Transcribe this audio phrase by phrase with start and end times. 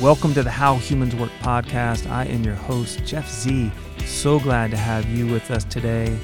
[0.00, 2.08] Welcome to the How Humans Work podcast.
[2.08, 3.72] I am your host, Jeff Z.
[4.04, 6.16] So glad to have you with us today.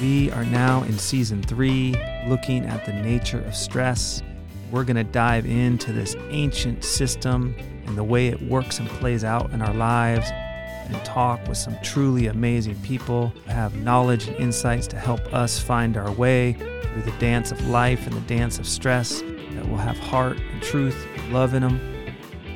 [0.00, 1.94] We are now in season three,
[2.26, 4.24] looking at the nature of stress.
[4.72, 7.54] We're going to dive into this ancient system
[7.86, 11.76] and the way it works and plays out in our lives and talk with some
[11.84, 17.02] truly amazing people who have knowledge and insights to help us find our way through
[17.02, 19.20] the dance of life and the dance of stress
[19.52, 21.95] that will have heart and truth and love in them.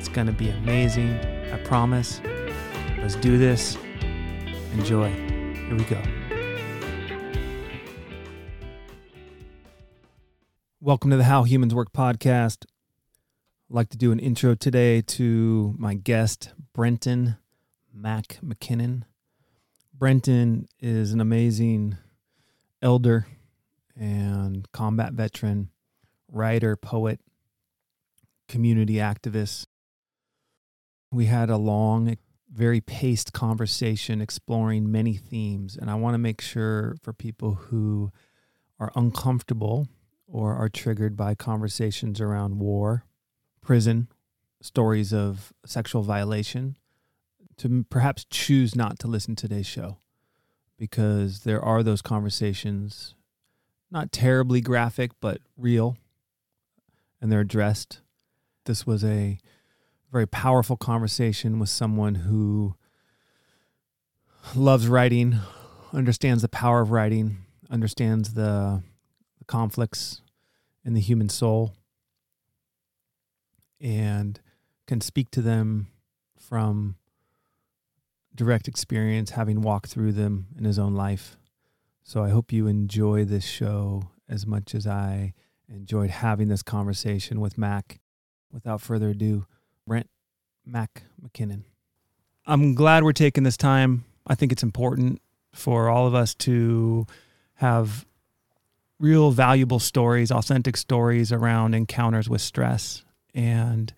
[0.01, 1.13] It's going to be amazing,
[1.53, 2.21] I promise.
[2.97, 3.77] Let's do this.
[4.73, 5.11] Enjoy.
[5.11, 6.01] Here we go.
[10.79, 12.65] Welcome to the How Humans Work podcast.
[12.65, 17.37] I'd like to do an intro today to my guest, Brenton
[17.93, 19.03] Mac McKinnon.
[19.93, 21.95] Brenton is an amazing
[22.81, 23.27] elder
[23.95, 25.69] and combat veteran,
[26.27, 27.19] writer, poet,
[28.47, 29.67] community activist.
[31.11, 32.17] We had a long,
[32.49, 38.11] very paced conversation exploring many themes, and I want to make sure for people who
[38.79, 39.87] are uncomfortable
[40.27, 43.05] or are triggered by conversations around war,
[43.61, 44.07] prison,
[44.61, 46.77] stories of sexual violation,
[47.57, 49.97] to perhaps choose not to listen to today's show
[50.77, 53.15] because there are those conversations,
[53.91, 55.97] not terribly graphic, but real,
[57.21, 57.99] and they're addressed.
[58.65, 59.37] This was a
[60.11, 62.75] very powerful conversation with someone who
[64.55, 65.39] loves writing,
[65.93, 67.37] understands the power of writing,
[67.69, 68.83] understands the,
[69.39, 70.21] the conflicts
[70.83, 71.73] in the human soul,
[73.79, 74.41] and
[74.85, 75.87] can speak to them
[76.37, 76.95] from
[78.35, 81.37] direct experience, having walked through them in his own life.
[82.03, 85.33] So I hope you enjoy this show as much as I
[85.69, 87.99] enjoyed having this conversation with Mac.
[88.51, 89.45] Without further ado,
[89.87, 90.09] Brent
[90.65, 91.63] Mac McKinnon.
[92.45, 94.05] I'm glad we're taking this time.
[94.27, 95.21] I think it's important
[95.53, 97.05] for all of us to
[97.55, 98.05] have
[98.99, 103.03] real valuable stories, authentic stories around encounters with stress.
[103.33, 103.93] And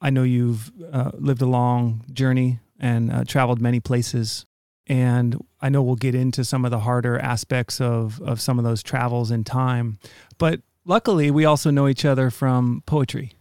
[0.00, 4.46] I know you've uh, lived a long journey and uh, traveled many places.
[4.86, 8.64] And I know we'll get into some of the harder aspects of, of some of
[8.64, 9.98] those travels in time.
[10.38, 13.32] But luckily, we also know each other from poetry.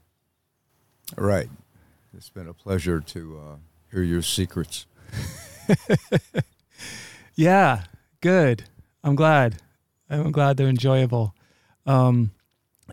[1.15, 1.49] Right.
[2.15, 3.55] It's been a pleasure to uh,
[3.91, 4.85] hear your secrets.
[7.35, 7.83] yeah,
[8.21, 8.63] good.
[9.03, 9.57] I'm glad.
[10.09, 11.35] I'm glad they're enjoyable.
[11.85, 12.31] Um,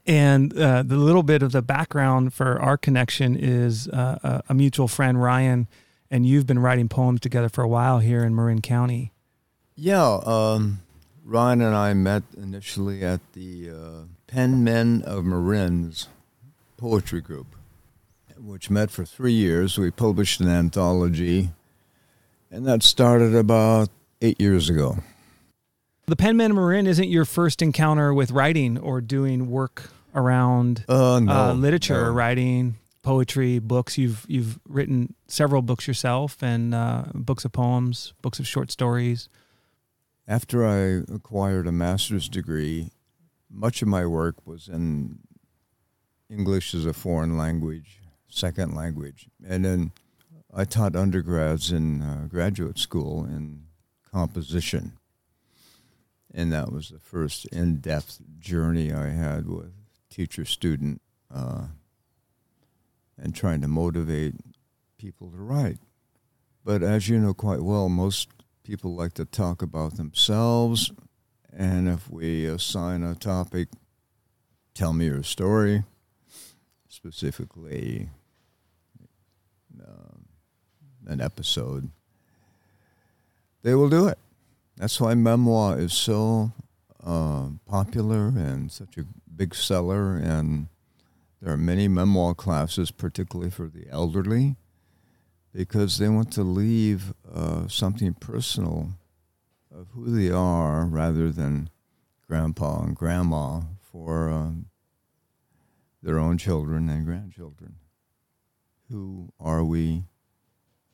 [0.07, 4.55] and uh, the little bit of the background for our connection is uh, a, a,
[4.55, 5.69] mutual friend, Ryan,
[6.11, 9.13] and you've been writing poems together for a while here in Marin County.
[9.75, 10.81] Yeah, um,
[11.25, 16.09] Ryan and I met initially at the uh, Pen Men of Marin's
[16.77, 17.55] poetry group,
[18.43, 19.79] which met for three years.
[19.79, 21.51] We published an anthology,
[22.51, 23.89] and that started about
[24.21, 24.99] eight years ago.
[26.07, 31.33] The Penman Marin isn't your first encounter with writing or doing work around uh, no,
[31.33, 32.11] uh, literature, no.
[32.11, 33.97] writing, poetry, books.
[33.97, 39.29] You've you've written several books yourself, and uh, books of poems, books of short stories.
[40.27, 42.91] After I acquired a master's degree,
[43.51, 45.19] much of my work was in
[46.29, 48.02] English as a foreign language,
[48.33, 49.93] second language, and then
[50.55, 53.65] I taught undergrads in uh, graduate school in
[54.13, 54.99] composition
[56.35, 59.73] and that was the first in-depth journey I had with
[60.11, 61.01] teacher-student
[61.33, 61.67] uh,
[63.19, 64.35] and trying to motivate
[64.99, 65.79] people to write.
[66.65, 68.29] But as you know quite well, most
[68.63, 70.93] people like to talk about themselves,
[71.53, 73.69] and if we assign a topic,
[74.75, 75.85] tell me your story,
[76.89, 78.09] specifically
[79.81, 80.17] uh,
[81.07, 81.91] an episode,
[83.63, 84.19] they will do it.
[84.77, 86.53] That's why memoir is so
[87.05, 90.17] uh, popular and such a big seller.
[90.17, 90.69] And
[91.41, 94.57] there are many memoir classes, particularly for the elderly,
[95.55, 98.91] because they want to leave uh, something personal
[99.75, 101.71] of who they are rather than
[102.27, 104.67] grandpa and grandma for um,
[106.03, 107.77] their own children and grandchildren.
[108.91, 110.05] Who are we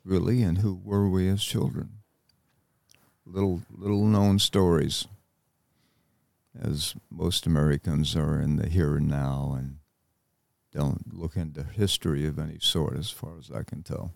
[0.05, 1.99] really, and who were we as children?
[3.29, 5.06] little little known stories,
[6.61, 9.79] as most Americans are in the here and now and
[10.73, 14.12] don't look into history of any sort, as far as I can tell.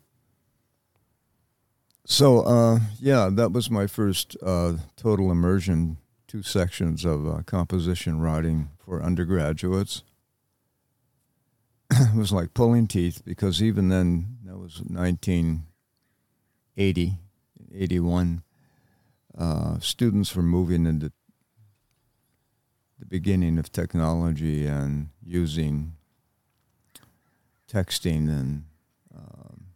[2.05, 5.99] So uh, yeah, that was my first uh, total immersion.
[6.27, 10.03] Two sections of uh, composition writing for undergraduates.
[11.93, 17.19] It was like pulling teeth because even then, that was 1980,
[17.75, 18.43] 81,
[19.37, 21.13] uh, students were moving into
[22.99, 25.95] the beginning of technology and using
[27.71, 28.65] texting and
[29.15, 29.67] um,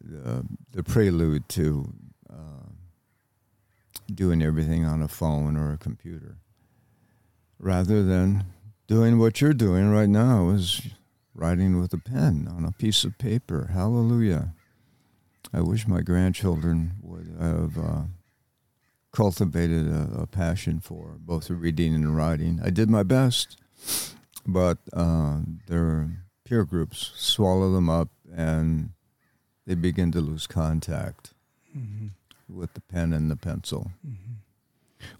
[0.00, 1.92] the, the prelude to
[2.30, 2.66] uh,
[4.14, 6.36] doing everything on a phone or a computer
[7.58, 8.44] rather than
[8.92, 10.82] doing what you're doing right now is
[11.34, 13.70] writing with a pen on a piece of paper.
[13.72, 14.52] Hallelujah.
[15.50, 18.02] I wish my grandchildren would have uh,
[19.10, 22.60] cultivated a, a, passion for both reading and writing.
[22.62, 23.56] I did my best,
[24.46, 25.38] but uh,
[25.68, 26.10] their
[26.44, 28.90] peer groups swallow them up and
[29.66, 31.32] they begin to lose contact
[31.74, 32.08] mm-hmm.
[32.46, 33.92] with the pen and the pencil.
[34.06, 34.34] Mm-hmm.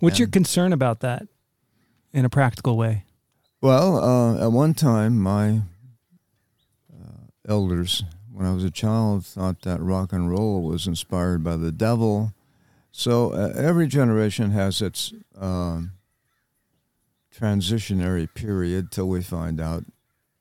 [0.01, 1.27] What's and, your concern about that
[2.13, 3.07] in a practical way?
[3.62, 5.61] Well, uh, at one time, my
[6.93, 11.55] uh, elders, when I was a child, thought that rock and roll was inspired by
[11.55, 12.32] the devil.
[12.91, 15.93] So uh, every generation has its um,
[17.32, 19.85] transitionary period till we find out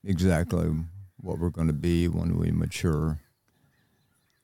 [0.03, 0.71] exactly
[1.17, 3.19] what we're going to be when we mature.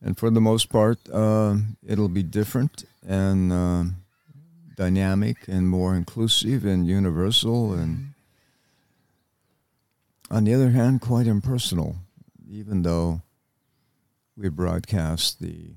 [0.04, 3.84] And for the most part, uh, it'll be different and uh,
[4.76, 8.14] dynamic and more inclusive and universal and
[10.30, 11.98] on the other hand, quite impersonal,
[12.50, 13.22] even though
[14.36, 15.76] we broadcast the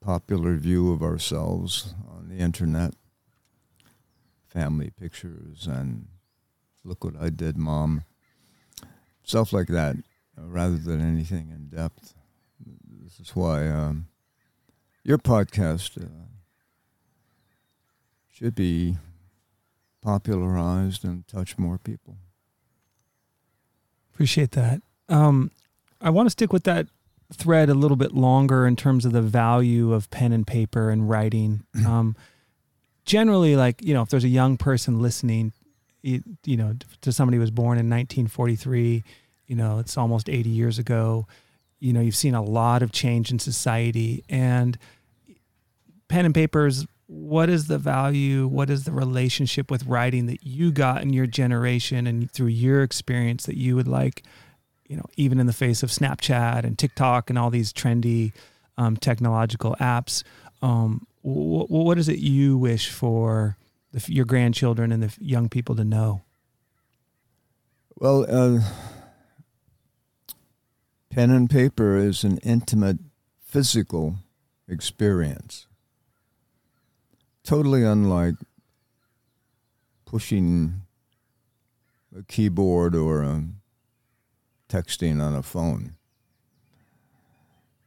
[0.00, 2.94] popular view of ourselves on the internet,
[4.46, 6.06] family pictures, and
[6.84, 8.04] look what I did, mom,
[9.24, 9.96] stuff like that,
[10.36, 12.14] rather than anything in depth.
[13.02, 14.08] This is why um,
[15.02, 16.08] your podcast uh,
[18.30, 18.96] should be
[20.02, 22.18] popularized and touch more people.
[24.14, 24.80] Appreciate that.
[25.08, 25.50] Um,
[26.00, 26.86] I want to stick with that
[27.32, 31.08] thread a little bit longer in terms of the value of pen and paper and
[31.08, 31.64] writing.
[31.86, 32.16] Um,
[33.04, 35.52] generally, like you know, if there's a young person listening,
[36.02, 39.02] you, you know, to somebody who was born in 1943,
[39.46, 41.26] you know, it's almost 80 years ago.
[41.80, 44.78] You know, you've seen a lot of change in society, and
[46.08, 50.44] pen and paper is what is the value what is the relationship with writing that
[50.44, 54.22] you got in your generation and through your experience that you would like
[54.88, 58.32] you know even in the face of snapchat and tiktok and all these trendy
[58.78, 60.24] um, technological apps
[60.62, 63.56] um, wh- what is it you wish for
[63.92, 66.22] the, your grandchildren and the young people to know?
[67.96, 68.60] Well uh,
[71.10, 72.98] pen and paper is an intimate
[73.44, 74.16] physical
[74.68, 75.66] experience
[77.44, 78.34] totally unlike
[80.04, 80.82] pushing
[82.16, 83.44] a keyboard or a
[84.68, 85.94] texting on a phone.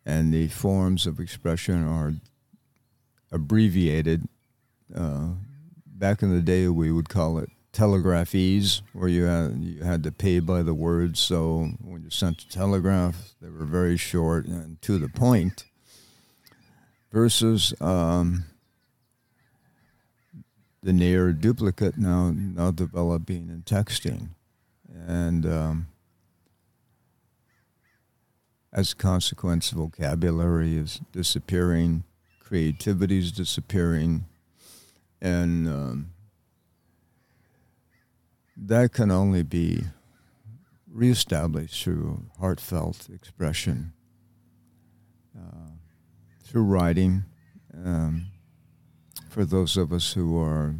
[0.05, 2.13] And the forms of expression are
[3.31, 4.27] abbreviated.
[4.95, 5.31] Uh,
[5.85, 10.11] back in the day, we would call it telegraphese, where you had you had to
[10.11, 11.19] pay by the words.
[11.19, 15.65] So when you sent a telegraph, they were very short and to the point.
[17.11, 18.45] Versus um,
[20.87, 24.29] the near duplicate now now developing in texting,
[25.05, 25.87] and um,
[28.71, 32.05] as a consequence, vocabulary is disappearing,
[32.39, 34.27] creativity is disappearing,
[35.21, 36.11] and um,
[38.55, 39.83] that can only be
[40.89, 43.91] reestablished through heartfelt expression,
[45.37, 45.71] uh,
[46.45, 47.25] through writing.
[47.75, 48.27] Um,
[49.29, 50.75] for those of us who are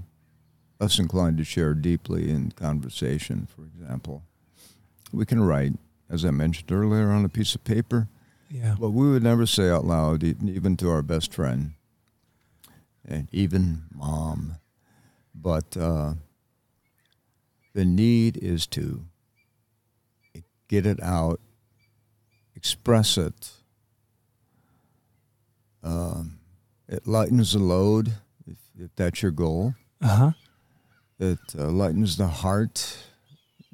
[0.79, 4.23] less inclined to share deeply in conversation, for example.
[5.11, 5.73] We can write,
[6.09, 8.07] as I mentioned earlier, on a piece of paper.
[8.49, 8.75] Yeah.
[8.79, 11.73] But we would never say out loud, even to our best friend,
[13.05, 14.57] and even mom.
[15.35, 16.13] But uh,
[17.73, 19.03] the need is to
[20.67, 21.39] get it out,
[22.55, 23.51] express it.
[25.83, 26.39] Um,
[26.87, 28.13] it lightens the load
[28.79, 29.75] if that's your goal.
[30.01, 30.31] Uh-huh.
[31.19, 32.97] It uh, lightens the heart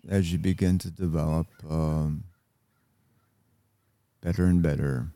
[0.07, 2.24] as you begin to develop um,
[4.22, 5.07] better and better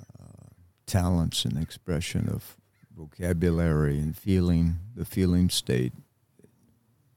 [0.00, 0.48] uh,
[0.86, 2.56] talents and expression of
[2.96, 5.92] vocabulary and feeling, the feeling state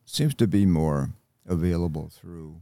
[0.06, 1.12] seems to be more
[1.48, 2.62] available through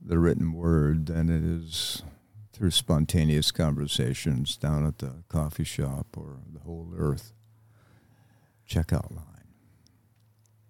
[0.00, 2.02] the written word than it is
[2.54, 7.32] through spontaneous conversations down at the coffee shop or the whole earth
[8.68, 9.24] checkout line.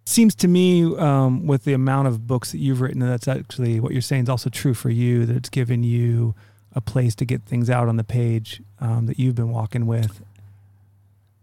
[0.07, 3.93] seems to me um, with the amount of books that you've written that's actually what
[3.93, 6.35] you're saying is also true for you that it's given you
[6.73, 10.23] a place to get things out on the page um, that you've been walking with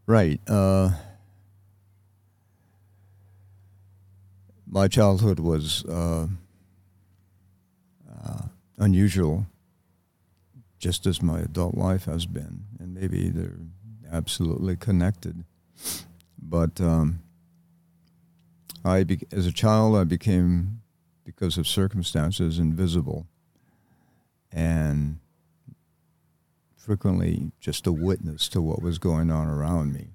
[0.07, 0.89] right uh,
[4.67, 6.27] my childhood was uh,
[8.25, 8.41] uh,
[8.79, 9.45] unusual
[10.82, 13.60] just as my adult life has been and maybe they're
[14.12, 15.46] absolutely connected
[16.42, 17.22] but um,
[18.84, 20.82] I, be, as a child, I became,
[21.24, 23.28] because of circumstances, invisible,
[24.52, 25.20] and
[26.76, 30.10] frequently just a witness to what was going on around me.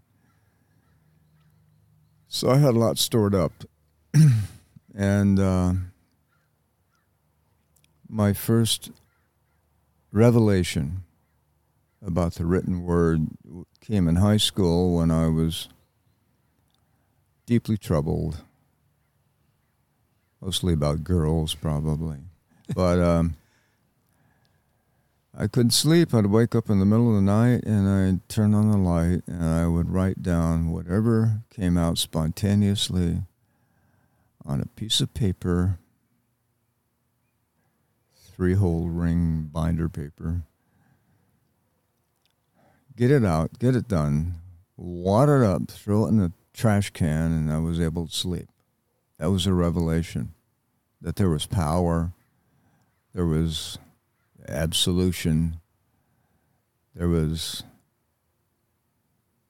[2.28, 3.52] So I had a lot stored up,
[4.94, 5.72] and uh,
[8.08, 8.90] my first
[10.16, 11.04] revelation
[12.04, 13.28] about the written word
[13.80, 15.68] came in high school when I was
[17.46, 18.42] deeply troubled
[20.40, 22.18] mostly about girls, probably.
[22.74, 23.36] But um,
[25.36, 26.14] I couldn't sleep.
[26.14, 29.22] I'd wake up in the middle of the night and I'd turn on the light
[29.26, 33.22] and I would write down whatever came out spontaneously
[34.44, 35.78] on a piece of paper,
[38.36, 40.42] three hole ring binder paper.
[42.94, 44.34] Get it out, get it done,
[44.76, 48.48] wad it up, throw it in the trash can, and I was able to sleep.
[49.18, 50.34] That was a revelation
[51.00, 52.12] that there was power,
[53.14, 53.78] there was
[54.48, 55.60] absolution,
[56.94, 57.62] there was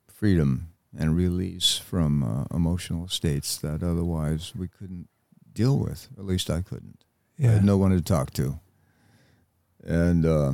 [0.07, 5.09] freedom and release from uh, emotional states that otherwise we couldn't
[5.53, 6.07] deal with.
[6.17, 7.03] At least I couldn't.
[7.37, 7.49] Yeah.
[7.49, 8.59] I had no one to talk to,
[9.87, 10.51] and uh,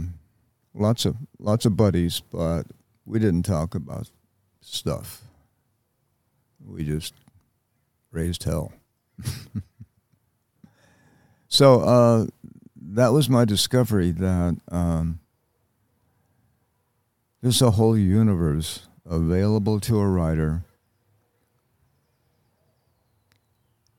[0.73, 2.63] lots of lots of buddies, but
[3.05, 4.09] we didn't talk about
[4.61, 5.21] stuff.
[6.65, 7.13] We just
[8.11, 8.71] raised hell.
[11.47, 12.27] so uh,
[12.75, 15.19] that was my discovery that um,
[17.41, 20.63] there's a whole universe available to a writer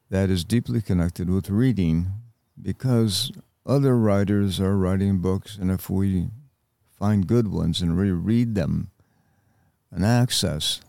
[0.09, 2.07] that is deeply connected with reading
[2.61, 3.33] because
[3.67, 6.29] other writers are writing books, and if we
[6.99, 8.91] find good ones and reread them,
[9.91, 10.81] an access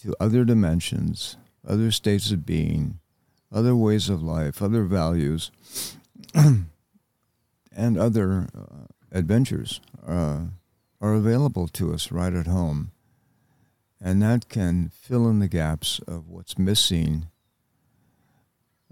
[0.00, 2.98] to other dimensions, other states of being,
[3.52, 5.50] other ways of life, other values,
[6.34, 10.40] and other uh, adventures uh,
[11.00, 12.90] are available to us right at home.
[14.00, 17.28] And that can fill in the gaps of what's missing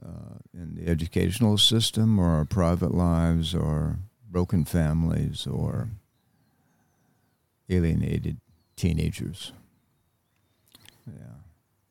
[0.05, 3.99] uh, in the educational system or our private lives or
[4.31, 5.91] broken families or
[7.69, 8.39] alienated
[8.77, 9.53] teenagers.
[11.07, 11.15] Yeah.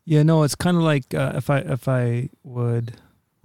[0.03, 2.94] Yeah, no, it's kind of like uh, if I if I would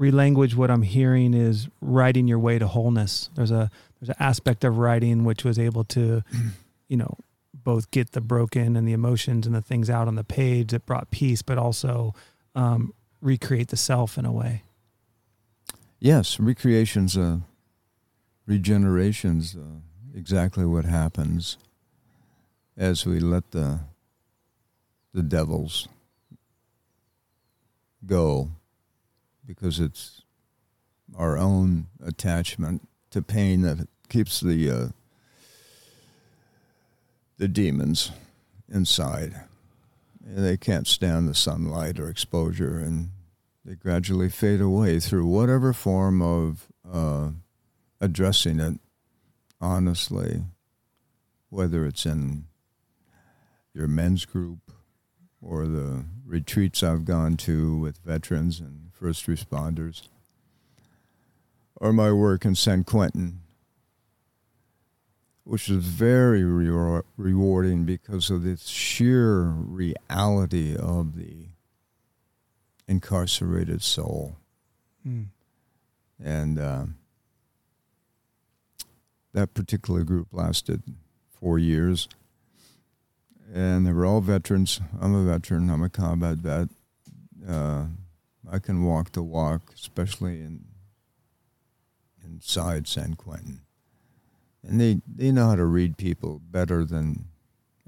[0.00, 3.30] relanguage what I'm hearing is writing your way to wholeness.
[3.34, 3.70] There's a
[4.00, 6.22] there's an aspect of writing which was able to,
[6.88, 7.16] you know,
[7.54, 10.86] both get the broken and the emotions and the things out on the page that
[10.86, 12.14] brought peace, but also
[12.54, 12.94] um,
[13.26, 14.62] recreate the self in a way.
[15.98, 17.40] Yes, recreation's a
[18.46, 19.80] regeneration's uh,
[20.14, 21.58] exactly what happens
[22.76, 23.80] as we let the
[25.12, 25.88] the devils
[28.04, 28.50] go
[29.44, 30.22] because it's
[31.16, 34.88] our own attachment to pain that keeps the uh,
[37.38, 38.12] the demons
[38.72, 39.40] inside.
[40.24, 43.10] And they can't stand the sunlight or exposure, and
[43.66, 47.30] they gradually fade away through whatever form of uh,
[48.00, 48.78] addressing it
[49.60, 50.44] honestly,
[51.50, 52.44] whether it's in
[53.74, 54.70] your men's group
[55.42, 60.08] or the retreats I've gone to with veterans and first responders,
[61.74, 63.40] or my work in San Quentin,
[65.42, 71.48] which is very re- rewarding because of the sheer reality of the
[72.88, 74.36] incarcerated soul.
[75.06, 75.26] Mm.
[76.22, 76.86] And uh,
[79.32, 80.82] that particular group lasted
[81.28, 82.08] four years
[83.52, 84.80] and they were all veterans.
[85.00, 85.70] I'm a veteran.
[85.70, 86.68] I'm a combat vet.
[87.48, 87.86] Uh,
[88.50, 90.64] I can walk the walk, especially in
[92.24, 93.60] inside San Quentin.
[94.62, 97.26] And they, they know how to read people better than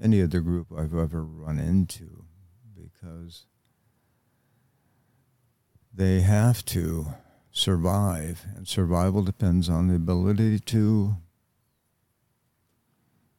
[0.01, 2.23] any other group I've ever run into
[2.73, 3.45] because
[5.99, 7.07] they have to
[7.51, 11.17] survive, and survival depends on the ability to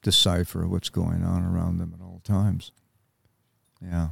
[0.02, 2.70] decipher what's going on around them at all times.
[3.80, 4.08] Yeah.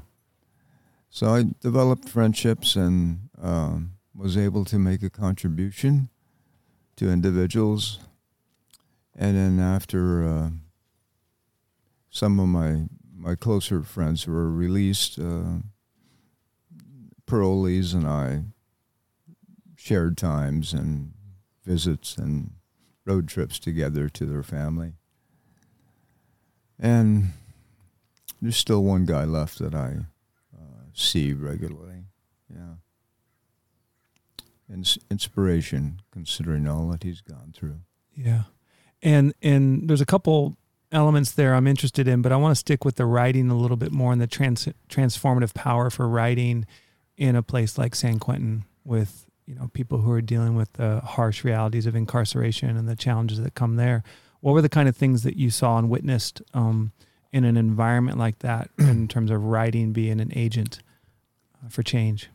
[1.11, 6.09] So I developed friendships and um, was able to make a contribution
[6.97, 7.99] to individuals.
[9.15, 10.51] And then after uh,
[12.09, 15.59] some of my my closer friends were released, uh,
[17.29, 18.43] parolees and I
[19.77, 21.13] shared times and
[21.65, 22.53] visits and
[23.05, 24.95] road trips together to their family.
[26.79, 27.33] And
[28.41, 30.07] there's still one guy left that I
[30.57, 32.05] uh, see regularly.
[32.53, 32.75] Yeah.
[34.73, 37.81] Ins- inspiration, considering all that he's gone through.
[38.15, 38.45] Yeah.
[39.03, 40.57] And and there's a couple
[40.91, 43.77] elements there I'm interested in, but I want to stick with the writing a little
[43.77, 46.67] bit more and the trans- transformative power for writing
[47.19, 51.01] in a place like San Quentin with you know people who are dealing with the
[51.01, 54.03] harsh realities of incarceration and the challenges that come there.
[54.41, 56.93] What were the kind of things that you saw and witnessed um,
[57.33, 60.81] in an environment like that in terms of writing being an agent
[61.63, 62.31] uh, for change?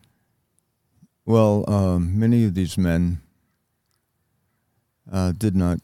[1.24, 3.22] Well, um, many of these men
[5.10, 5.78] uh, did not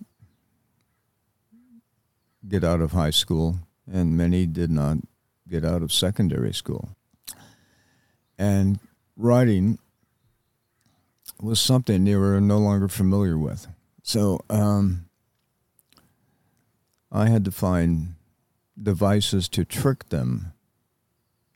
[2.47, 4.99] get out of high school, and many did not
[5.49, 6.91] get out of secondary school.
[8.39, 8.79] And
[9.21, 9.79] writing
[11.41, 13.67] was something they were no longer familiar with.
[14.03, 15.07] So um,
[17.13, 18.15] I had to find
[18.81, 20.53] devices to trick them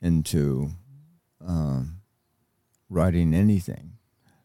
[0.01, 0.71] into
[1.45, 2.01] um,
[2.89, 3.93] writing anything.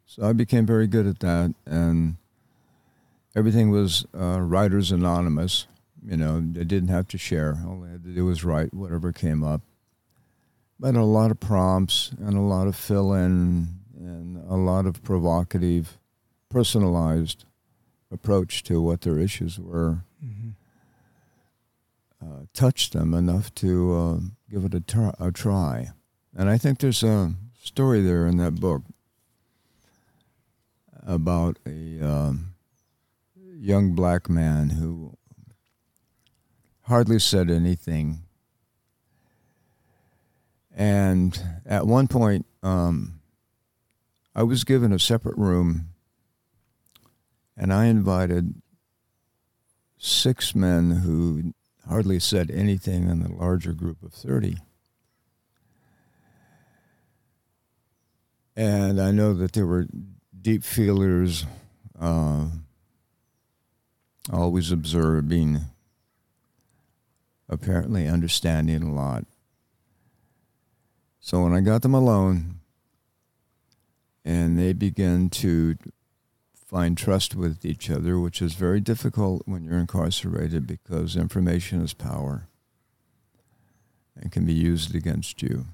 [0.07, 2.17] So I became very good at that, and
[3.37, 5.67] everything was uh, Writers Anonymous.
[6.05, 7.59] You know, they didn't have to share.
[7.67, 9.61] All they had to do was write whatever came up.
[10.81, 15.03] But a lot of prompts and a lot of fill in and a lot of
[15.03, 15.99] provocative,
[16.49, 17.45] personalized
[18.11, 20.05] approach to what their issues were.
[20.25, 20.49] Mm-hmm.
[22.23, 24.19] Uh, touched them enough to uh,
[24.51, 25.91] give it a, tr- a try.
[26.35, 28.83] And I think there's a story there in that book
[31.07, 32.55] about a um,
[33.37, 35.17] young black man who
[36.83, 38.21] hardly said anything.
[40.75, 43.21] And at one point, um,
[44.35, 45.89] I was given a separate room,
[47.57, 48.55] and I invited
[49.99, 51.53] six men who
[51.89, 54.57] hardly said anything in the larger group of 30.
[58.57, 59.87] And I know that there were
[60.41, 61.45] deep feelers,
[61.99, 62.47] uh,
[64.33, 65.61] always observing,
[67.49, 69.25] apparently understanding a lot.
[71.21, 72.61] So when I got them alone
[74.25, 75.77] and they began to
[76.55, 81.93] find trust with each other, which is very difficult when you're incarcerated because information is
[81.93, 82.49] power
[84.17, 85.67] and can be used against you.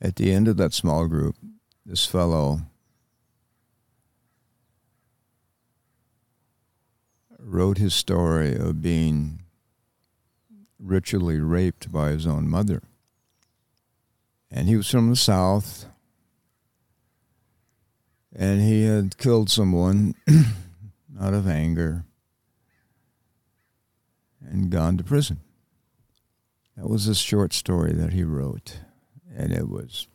[0.00, 1.36] At the end of that small group,
[1.86, 2.62] this fellow
[7.38, 9.42] wrote his story of being
[10.78, 12.82] ritually raped by his own mother.
[14.50, 15.86] And he was from the South,
[18.34, 20.14] and he had killed someone
[21.20, 22.04] out of anger
[24.40, 25.40] and gone to prison.
[26.76, 28.80] That was a short story that he wrote,
[29.36, 30.08] and it was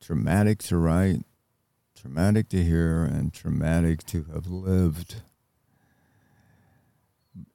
[0.00, 1.24] traumatic to write,
[1.94, 5.16] traumatic to hear, and traumatic to have lived.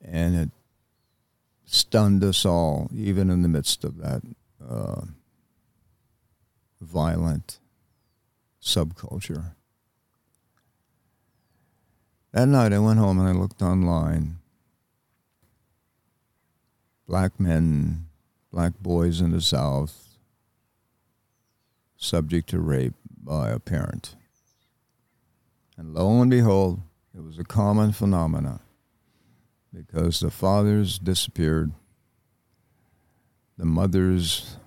[0.01, 0.49] And it
[1.65, 4.21] stunned us all, even in the midst of that
[4.67, 5.01] uh,
[6.81, 7.59] violent
[8.61, 9.53] subculture.
[12.31, 14.39] That night I went home and I looked online.
[17.07, 18.07] Black men,
[18.51, 20.17] black boys in the South,
[21.95, 24.15] subject to rape by a parent.
[25.77, 26.81] And lo and behold,
[27.15, 28.59] it was a common phenomenon
[29.73, 31.71] because the fathers disappeared,
[33.57, 34.57] the mothers,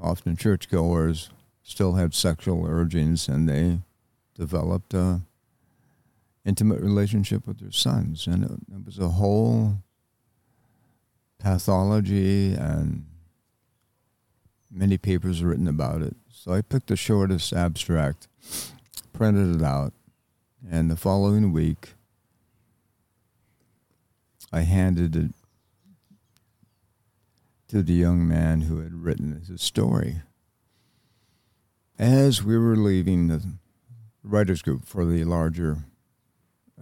[0.00, 1.30] often churchgoers,
[1.62, 3.80] still had sexual urgings and they
[4.34, 5.22] developed a
[6.44, 8.26] intimate relationship with their sons.
[8.26, 9.78] And it, it was a whole
[11.38, 13.06] pathology and
[14.70, 16.16] many papers written about it.
[16.30, 18.28] So I picked the shortest abstract,
[19.12, 19.92] printed it out,
[20.70, 21.94] and the following week
[24.52, 25.32] I handed it
[27.74, 30.22] to the young man who had written his story.
[31.98, 33.42] As we were leaving the
[34.22, 35.78] writers group for the larger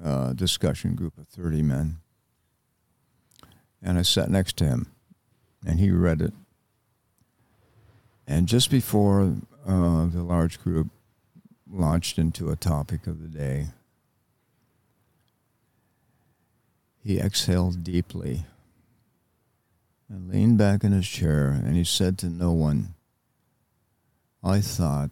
[0.05, 1.97] uh, discussion group of 30 men.
[3.83, 4.93] And I sat next to him,
[5.67, 6.35] and he read it.
[8.27, 10.89] And just before uh, the large group
[11.71, 13.69] launched into a topic of the day,
[17.03, 18.45] he exhaled deeply
[20.13, 22.95] and leaned back in his chair and he said to no one,
[24.45, 25.11] I thought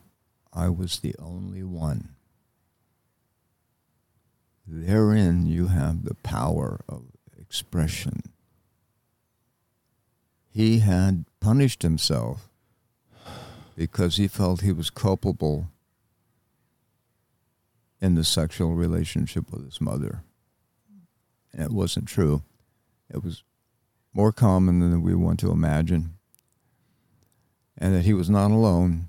[0.53, 2.11] I was the only one.
[4.67, 7.05] Therein you have the power of
[7.41, 8.25] expression.
[10.53, 12.51] He had punished himself
[13.77, 15.69] because he felt he was culpable
[18.03, 20.25] in the sexual relationship with his mother.
[21.55, 22.43] And it wasn't true.
[23.13, 23.43] It was
[24.12, 26.14] more common than we want to imagine.
[27.79, 29.07] And that he was not alone,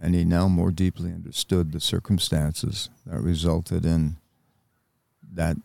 [0.00, 4.16] and he now more deeply understood the circumstances that resulted in
[5.32, 5.56] that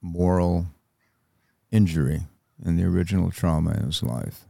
[0.00, 0.66] moral
[1.72, 2.22] injury
[2.64, 4.44] and the original trauma in his life.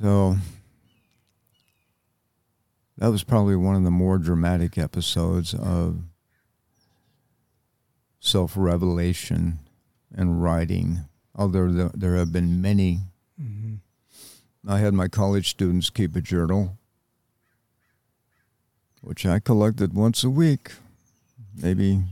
[0.00, 0.36] So
[2.96, 6.00] that was probably one of the more dramatic episodes of
[8.20, 9.58] self revelation
[10.14, 11.04] and writing,
[11.38, 13.00] although there have been many.
[13.40, 13.76] Mm-hmm.
[14.68, 16.76] I had my college students keep a journal,
[19.00, 20.72] which I collected once a week,
[21.56, 22.02] maybe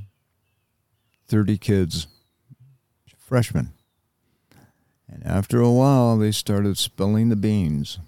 [1.27, 2.07] 30 kids,
[3.19, 3.73] freshmen.
[5.09, 7.99] And after a while, they started spilling the beans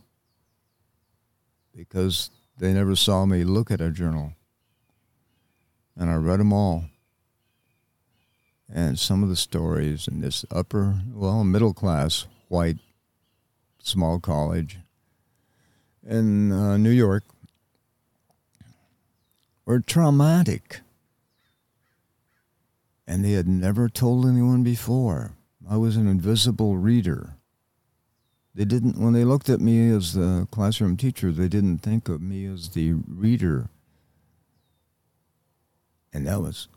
[1.77, 4.33] because they never saw me look at a journal.
[5.97, 6.85] And I read them all.
[8.71, 12.79] And some of the stories in this upper, well, middle class, white,
[13.83, 14.79] small college
[16.07, 17.25] in uh, New York
[19.65, 20.81] were traumatic.
[23.07, 25.33] And they had never told anyone before.
[25.69, 27.35] I was an invisible reader.
[28.55, 32.21] They didn't, when they looked at me as the classroom teacher, they didn't think of
[32.21, 33.69] me as the reader.
[36.13, 36.69] And that was,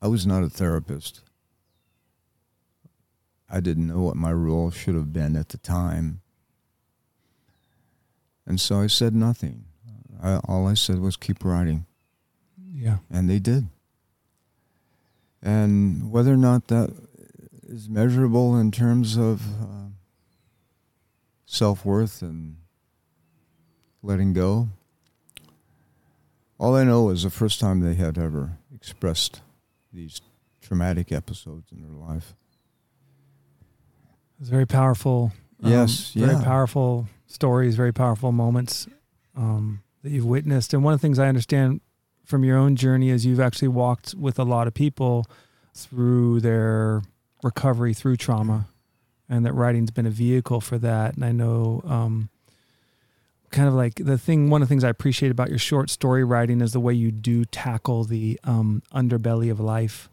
[0.00, 1.22] I was not a therapist.
[3.50, 6.20] I didn't know what my role should have been at the time.
[8.46, 9.64] And so I said nothing.
[10.22, 11.86] I, all I said was keep writing.
[12.72, 12.98] Yeah.
[13.10, 13.68] And they did.
[15.42, 16.90] And whether or not that
[17.66, 19.88] is measurable in terms of uh,
[21.46, 22.56] self worth and
[24.02, 24.68] letting go,
[26.58, 29.40] all I know is the first time they had ever expressed
[29.92, 30.20] these
[30.60, 32.34] traumatic episodes in their life.
[34.40, 35.32] It's very powerful.
[35.62, 36.26] Um, yes, yeah.
[36.26, 38.86] Very powerful stories, very powerful moments
[39.36, 40.72] um, that you've witnessed.
[40.74, 41.80] And one of the things I understand
[42.24, 45.26] from your own journey is you've actually walked with a lot of people
[45.74, 47.02] through their
[47.42, 48.68] recovery through trauma
[49.28, 52.28] and that writing's been a vehicle for that and i know um,
[53.50, 56.24] kind of like the thing one of the things i appreciate about your short story
[56.24, 60.08] writing is the way you do tackle the um, underbelly of life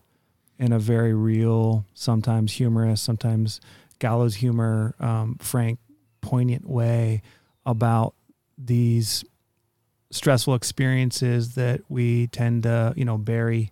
[0.58, 3.60] in a very real sometimes humorous sometimes
[4.00, 5.80] gallows humor um, frank
[6.22, 7.22] poignant way
[7.66, 8.14] about
[8.58, 9.24] these
[10.12, 13.72] stressful experiences that we tend to, you know, bury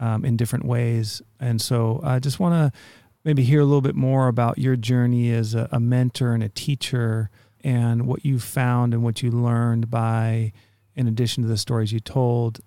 [0.00, 1.22] um, in different ways.
[1.40, 2.78] And so I just want to
[3.24, 6.48] maybe hear a little bit more about your journey as a, a mentor and a
[6.48, 7.30] teacher
[7.66, 10.52] and what you found and what you learned by,
[10.94, 12.60] in addition to the stories you told,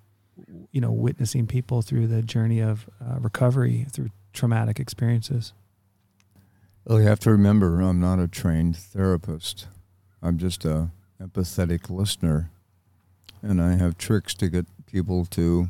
[0.71, 5.53] you know, witnessing people through the journey of uh, recovery through traumatic experiences.
[6.83, 9.67] Well, you have to remember, I'm not a trained therapist.
[10.21, 10.89] I'm just a
[11.21, 12.49] empathetic listener
[13.41, 15.69] and I have tricks to get people to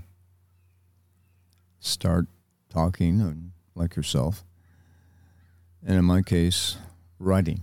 [1.80, 2.26] start
[2.68, 4.44] talking, and like yourself,
[5.86, 6.78] and in my case,
[7.20, 7.62] writing.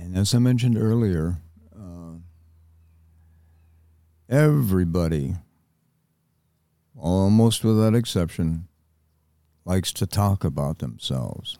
[0.00, 1.36] And as I mentioned earlier,
[1.78, 2.14] uh,
[4.28, 5.36] everybody,
[6.96, 8.66] almost without exception,
[9.66, 11.58] likes to talk about themselves.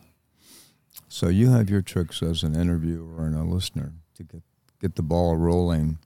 [1.07, 4.41] So you have your tricks as an interviewer and a listener to get
[4.81, 5.99] get the ball rolling.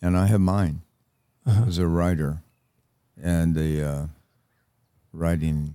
[0.00, 0.82] And I have mine
[1.44, 1.64] uh-huh.
[1.66, 2.42] as a writer
[3.20, 4.06] and a uh,
[5.12, 5.74] writing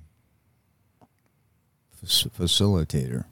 [2.01, 3.25] facilitator.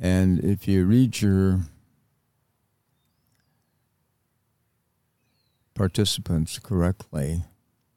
[0.00, 1.60] And if you read your
[5.74, 7.42] participants correctly,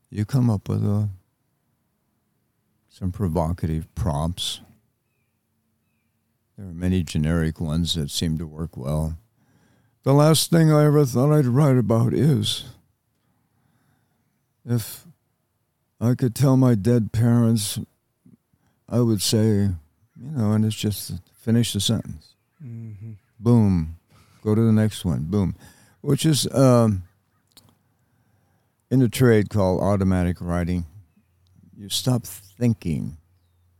[0.09, 1.09] you come up with a,
[2.89, 4.61] some provocative prompts
[6.61, 9.17] there are many generic ones that seem to work well.
[10.03, 12.65] The last thing I ever thought I'd write about is
[14.63, 15.07] if
[15.99, 17.79] I could tell my dead parents
[18.87, 19.69] I would say,
[20.23, 22.35] you know, and it's just finish the sentence.
[22.63, 23.13] Mm-hmm.
[23.39, 23.97] Boom.
[24.43, 25.23] Go to the next one.
[25.23, 25.55] Boom.
[26.01, 27.03] Which is um,
[28.89, 30.85] in the trade called automatic writing.
[31.75, 33.17] You stop thinking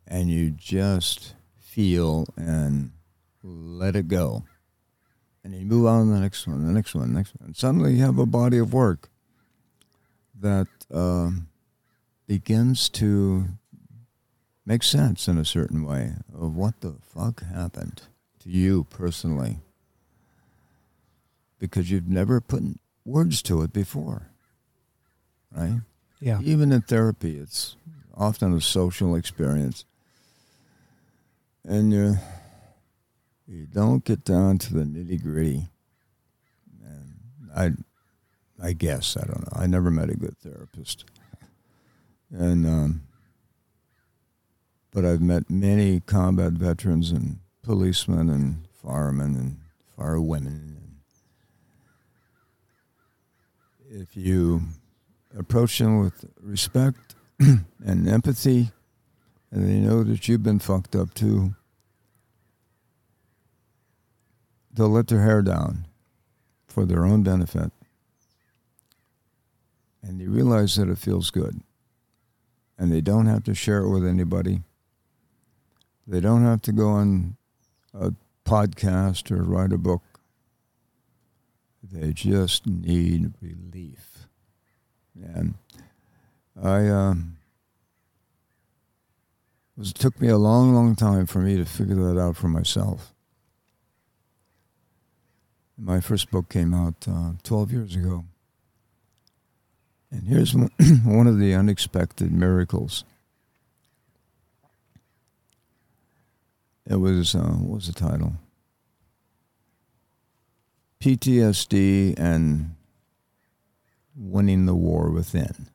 [0.08, 2.91] and you just feel and
[3.43, 4.45] let it go.
[5.43, 7.47] And you move on to the next one, the next one, the next one.
[7.47, 9.10] And suddenly you have a body of work
[10.39, 11.47] that um,
[12.27, 13.45] begins to
[14.65, 18.04] make sense in a certain way of what the fuck happened
[18.39, 19.60] to you personally.
[21.60, 22.63] Because you've never put
[23.06, 24.32] words to it before
[25.56, 25.82] right?
[26.19, 26.39] Yeah.
[26.43, 27.76] even in therapy it's
[28.15, 29.86] often a social experience.
[31.63, 32.17] And you
[33.47, 35.67] you don't get down to the nitty gritty
[36.84, 37.15] and
[37.56, 37.71] i
[38.67, 39.62] i guess i don't know.
[39.62, 41.06] I never met a good therapist.
[42.32, 43.02] And um
[44.91, 49.58] but I've met many combat veterans and policemen and firemen and
[49.97, 50.77] firewomen.
[53.89, 54.62] If you
[55.38, 58.71] approach them with respect and empathy,
[59.51, 61.56] and they know that you've been fucked up too,
[64.73, 65.86] they'll let their hair down
[66.67, 67.71] for their own benefit.
[70.01, 71.62] And they realize that it feels good.
[72.77, 74.62] And they don't have to share it with anybody.
[76.12, 77.38] They don't have to go on
[77.93, 78.12] a
[78.43, 80.02] podcast or write a book.
[81.82, 84.28] They just need relief.
[85.15, 85.54] And
[86.62, 87.38] I, um,
[89.80, 93.13] it, took me a long, long time for me to figure that out for myself.
[95.78, 98.26] My first book came out uh, 12 years ago.
[100.12, 103.06] And here's one of the unexpected miracles.
[106.89, 108.34] It was, uh, what was the title?
[111.00, 112.76] PTSD and
[114.15, 115.67] winning the war within.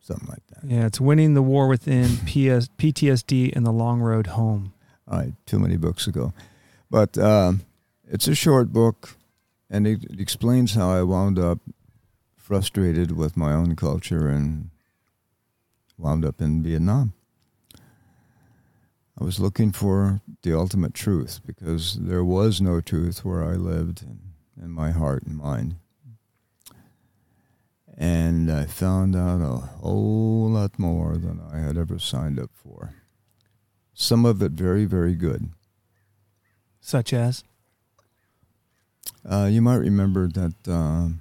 [0.00, 0.64] Something like that.
[0.64, 4.72] Yeah, it's winning the war within PS, PTSD and the long road home.
[5.08, 6.32] All right, too many books ago.
[6.90, 7.62] But um,
[8.08, 9.16] it's a short book,
[9.70, 11.58] and it, it explains how I wound up
[12.36, 14.70] frustrated with my own culture and
[15.96, 17.12] wound up in Vietnam.
[19.18, 24.02] I was looking for the ultimate truth because there was no truth where I lived
[24.02, 24.20] in,
[24.62, 25.76] in my heart and mind.
[27.96, 32.94] And I found out a whole lot more than I had ever signed up for.
[33.94, 35.50] Some of it very, very good.
[36.80, 37.44] Such as?
[39.24, 41.20] Uh, you might remember that um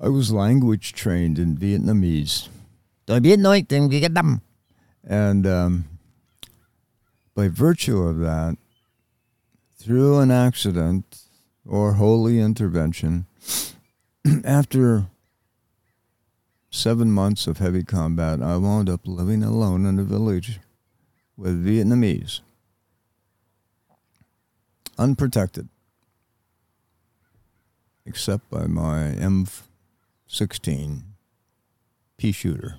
[0.00, 2.48] I was language trained in Vietnamese.
[3.06, 4.40] Tôi biết nói tiếng Việt Nam.
[5.02, 5.84] And um,
[7.38, 8.58] by virtue of that,
[9.76, 11.22] through an accident
[11.64, 13.26] or holy intervention,
[14.44, 15.06] after
[16.68, 20.58] seven months of heavy combat, I wound up living alone in a village
[21.36, 22.40] with Vietnamese,
[24.98, 25.68] unprotected,
[28.04, 31.02] except by my M16
[32.16, 32.78] pea shooter.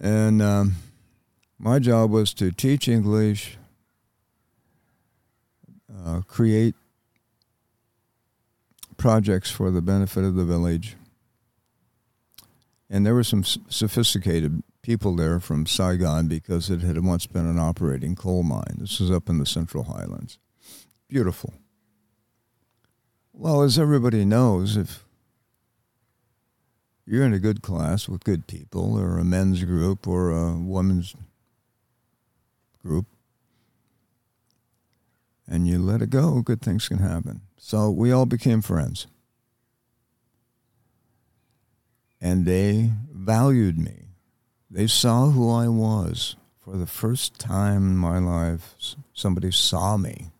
[0.00, 0.74] And um,
[1.60, 3.58] my job was to teach English,
[6.04, 6.74] uh, create
[8.96, 10.96] projects for the benefit of the village.
[12.88, 17.58] And there were some sophisticated people there from Saigon because it had once been an
[17.58, 18.78] operating coal mine.
[18.78, 20.38] This is up in the Central Highlands.
[21.08, 21.52] Beautiful.
[23.34, 25.04] Well, as everybody knows, if
[27.04, 31.14] you're in a good class with good people, or a men's group, or a women's
[32.82, 33.06] group,
[35.46, 37.42] and you let it go, good things can happen.
[37.56, 39.06] So we all became friends.
[42.20, 44.08] And they valued me.
[44.70, 46.36] They saw who I was.
[46.60, 48.76] For the first time in my life,
[49.12, 50.30] somebody saw me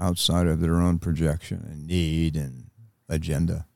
[0.00, 2.70] outside of their own projection and need and
[3.08, 3.66] agenda.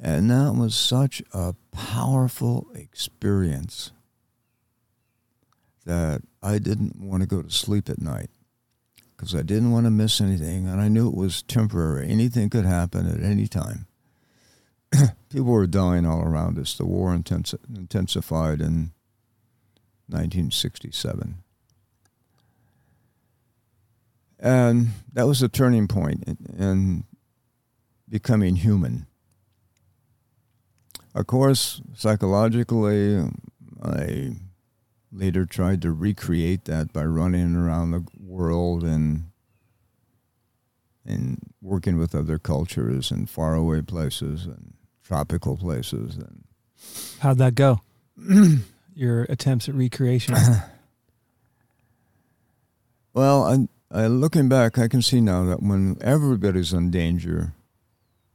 [0.00, 3.92] And that was such a powerful experience
[5.86, 8.30] that I didn't want to go to sleep at night
[9.16, 10.66] because I didn't want to miss anything.
[10.66, 12.08] And I knew it was temporary.
[12.08, 13.86] Anything could happen at any time.
[15.30, 16.74] People were dying all around us.
[16.74, 18.92] The war intensi- intensified in
[20.08, 21.36] 1967.
[24.38, 27.04] And that was a turning point in, in
[28.08, 29.06] becoming human
[31.14, 33.22] Of course, psychologically,
[33.82, 34.36] I
[35.12, 39.24] later tried to recreate that by running around the world and
[41.04, 46.44] and working with other cultures and faraway places and tropical places and
[47.18, 47.80] How'd that go?
[48.94, 50.34] Your attempts at recreation.
[53.12, 57.52] well I, I looking back i can see now that when everybody's in danger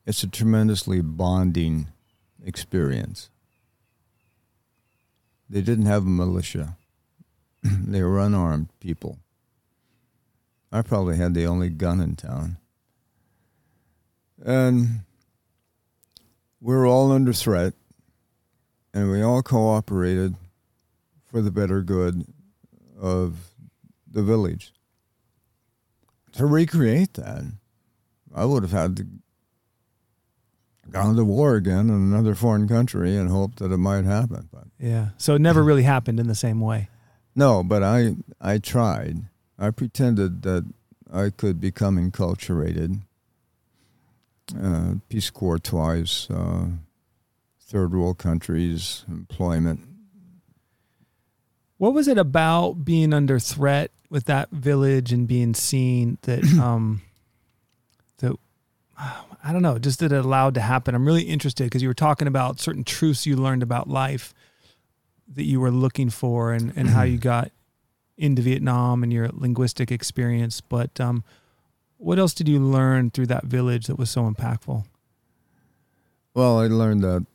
[0.06, 1.88] it's a tremendously bonding
[2.44, 3.30] experience
[5.50, 6.78] they didn't have a militia.
[7.64, 9.20] They were unarmed people.
[10.72, 12.58] I probably had the only gun in town.
[14.44, 15.02] And
[16.60, 17.74] we were all under threat
[18.94, 20.36] and we all cooperated
[21.26, 22.26] for the better good
[23.00, 23.52] of
[24.10, 24.74] the village.
[26.34, 27.44] To recreate that,
[28.34, 29.08] I would have had to
[30.92, 34.50] gone to war again in another foreign country and hoped that it might happen.
[34.52, 35.10] But yeah.
[35.18, 36.90] So it never really happened in the same way.
[37.36, 39.24] no, but I I tried.
[39.58, 40.66] I pretended that
[41.12, 43.02] I could become enculturated.
[44.60, 46.68] Uh, Peace Corps twice, uh,
[47.60, 49.80] third world countries, employment.
[51.78, 57.02] What was it about being under threat with that village and being seen that um
[57.02, 57.15] that
[58.98, 60.96] I don't know, just that it allowed to happen?
[60.96, 64.34] I'm really interested because you were talking about certain truths you learned about life
[65.28, 67.52] that you were looking for and, and how you got
[68.18, 70.62] into Vietnam and your linguistic experience.
[70.62, 71.24] But um,
[71.98, 74.86] what else did you learn through that village that was so impactful?
[76.34, 77.26] Well, I learned that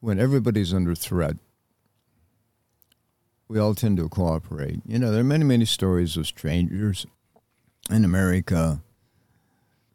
[0.00, 1.36] when everybody's under threat,
[3.48, 4.80] we all tend to cooperate.
[4.86, 7.06] You know, there are many, many stories of strangers
[7.90, 8.82] in America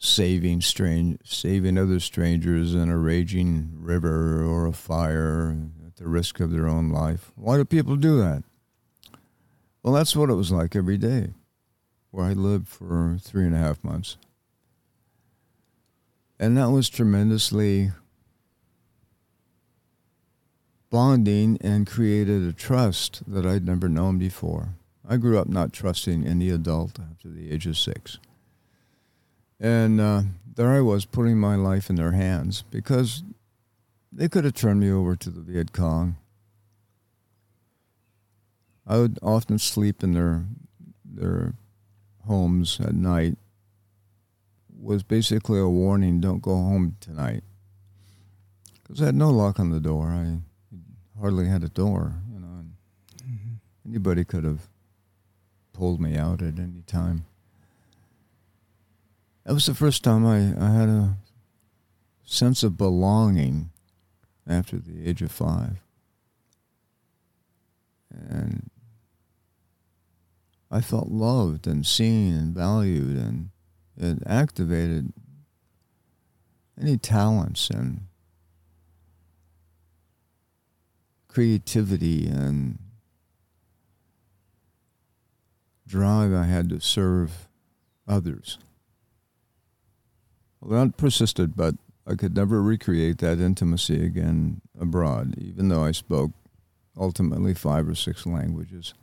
[0.03, 5.55] saving strange, saving other strangers in a raging river or a fire
[5.87, 7.31] at the risk of their own life.
[7.35, 8.43] Why do people do that?
[9.81, 11.29] Well, that's what it was like every day,
[12.11, 14.17] where I lived for three and a half months,
[16.37, 17.91] and that was tremendously
[20.89, 24.75] bonding and created a trust that I'd never known before.
[25.07, 28.19] I grew up not trusting any adult after the age of six.
[29.59, 30.23] And uh,
[30.55, 33.23] there I was putting my life in their hands because
[34.11, 36.17] they could have turned me over to the Viet Cong.
[38.85, 40.45] I would often sleep in their
[41.05, 41.53] their
[42.25, 43.37] homes at night
[44.83, 47.43] was basically a warning don't go home tonight
[48.81, 50.07] because I had no lock on the door.
[50.07, 50.39] I
[51.19, 54.67] hardly had a door, you know, and anybody could have
[55.71, 57.25] pulled me out at any time.
[59.45, 61.17] That was the first time I, I had a
[62.23, 63.71] sense of belonging
[64.47, 65.81] after the age of five.
[68.09, 68.69] And
[70.71, 73.49] I felt loved and seen and valued, and
[73.97, 75.13] it activated
[76.79, 78.07] any talents and
[81.27, 82.79] creativity and
[85.85, 87.49] drive I had to serve
[88.07, 88.57] others.
[90.63, 91.75] Well, that persisted, but
[92.07, 96.31] I could never recreate that intimacy again abroad, even though I spoke
[96.97, 98.93] ultimately five or six languages.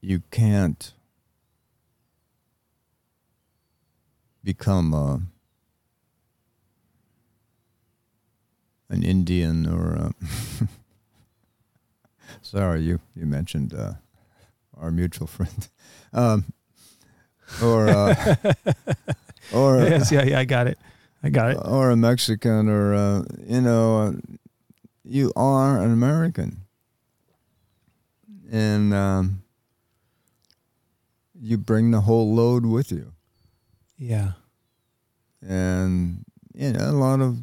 [0.00, 0.92] You can't
[4.42, 5.20] become a,
[8.88, 10.12] an Indian or a
[12.42, 13.94] sorry, you you mentioned uh,
[14.78, 15.68] our mutual friend,
[16.12, 16.44] um,
[17.62, 18.36] or uh,
[19.52, 20.78] or yes, yeah, yeah, I got it.
[21.22, 21.58] I got it.
[21.64, 24.12] or a Mexican or uh, you know uh,
[25.04, 26.58] you are an American
[28.52, 29.42] and um,
[31.40, 33.12] you bring the whole load with you
[33.98, 34.32] Yeah.
[35.46, 37.38] and you know a lot of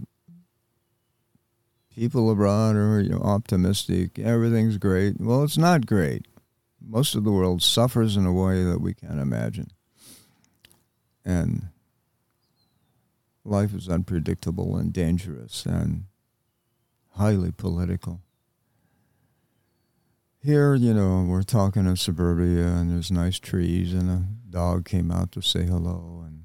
[1.95, 6.25] people abroad are you know, optimistic everything's great well it's not great
[6.79, 9.71] most of the world suffers in a way that we can't imagine
[11.25, 11.67] and
[13.43, 16.05] life is unpredictable and dangerous and
[17.11, 18.21] highly political.
[20.43, 25.11] Here you know we're talking in suburbia and there's nice trees and a dog came
[25.11, 26.43] out to say hello and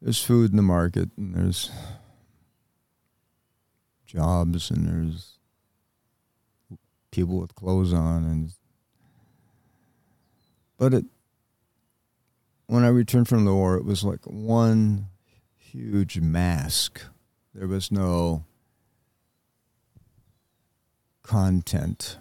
[0.00, 1.70] there's food in the market and there's
[4.06, 5.38] jobs and there's
[7.10, 8.52] people with clothes on and
[10.78, 11.06] but it
[12.66, 15.08] when I returned from the war it was like one
[15.56, 17.02] huge mask.
[17.54, 18.44] There was no
[21.22, 22.18] content.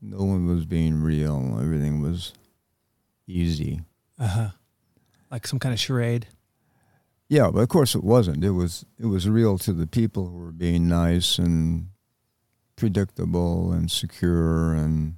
[0.00, 1.58] No one was being real.
[1.60, 2.32] Everything was
[3.26, 3.82] easy.
[4.18, 4.48] Uh huh.
[5.30, 6.26] Like some kind of charade.
[7.28, 8.44] Yeah, but of course it wasn't.
[8.44, 11.88] It was it was real to the people who were being nice and
[12.76, 15.16] predictable and secure and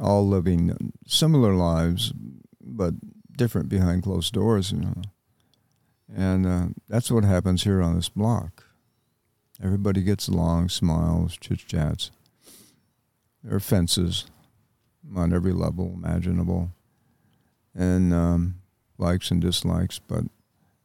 [0.00, 2.12] all living similar lives,
[2.68, 2.94] but
[3.36, 5.02] different behind closed doors, you know.
[6.14, 8.64] And uh, that's what happens here on this block.
[9.62, 12.10] Everybody gets along, smiles, chit chats.
[13.42, 14.26] There are fences
[15.16, 16.70] on every level imaginable,
[17.74, 18.56] and um,
[18.98, 20.24] likes and dislikes, but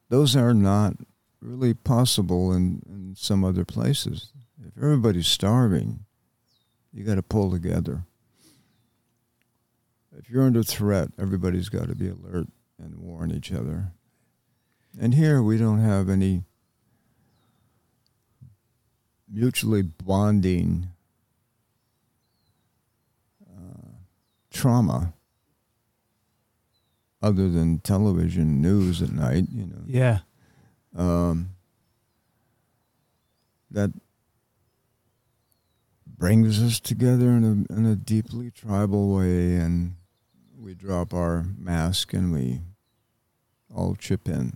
[0.10, 0.96] those are not
[1.42, 4.32] really possible in, in some other places.
[4.66, 6.06] If everybody's starving,
[6.94, 8.04] you got to pull together.
[10.18, 12.48] If you're under threat, everybody's got to be alert
[12.78, 13.92] and warn each other.
[15.00, 16.44] And here we don't have any
[19.28, 20.90] mutually bonding
[23.50, 23.90] uh,
[24.52, 25.14] trauma
[27.22, 29.82] other than television news at night, you know.
[29.88, 30.20] Yeah.
[30.96, 31.50] Um,
[33.72, 33.92] that
[36.06, 39.96] brings us together in a in a deeply tribal way, and
[40.64, 42.62] we drop our mask and we
[43.76, 44.54] all chip in.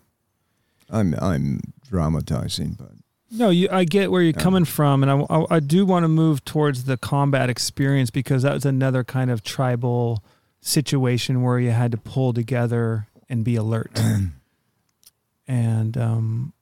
[0.89, 2.91] I'm I'm dramatizing, but
[3.30, 4.41] No, you, I get where you're Yeah.
[4.41, 8.43] coming from, and I, I, I do want to move towards the combat experience because
[8.43, 10.24] that was another kind of tribal
[10.62, 13.99] situation where you had to pull together and be alert,
[15.47, 16.53] and um,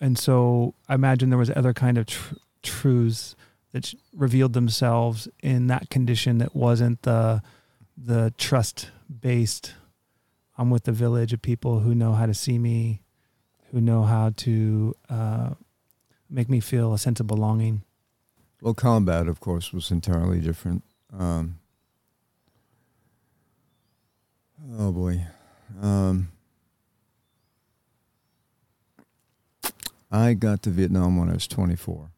[0.00, 3.36] and so I imagine there was other kind of tr- truths
[3.72, 7.42] that revealed themselves in that condition that wasn't the
[7.96, 8.90] the trust
[9.20, 9.74] based.
[10.58, 13.02] I'm with the village of people who know how to see me,
[13.72, 14.94] who know how to.
[15.08, 15.50] Uh,
[16.28, 17.82] make me feel a sense of belonging.
[18.60, 20.82] well, combat, of course, was entirely different.
[21.16, 21.58] Um,
[24.78, 25.26] oh boy,
[25.80, 26.32] um,
[30.10, 32.10] I got to Vietnam when I was 24.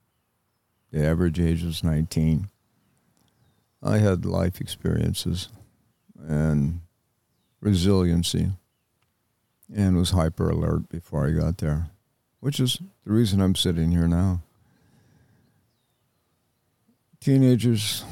[0.91, 2.49] The average age was 19.
[3.83, 5.49] I had life experiences
[6.27, 6.81] and
[7.61, 8.51] resiliency
[9.75, 11.91] and was hyper alert before I got there,
[12.41, 14.43] which is the reason I'm sitting here now.
[17.21, 18.05] Teenagers,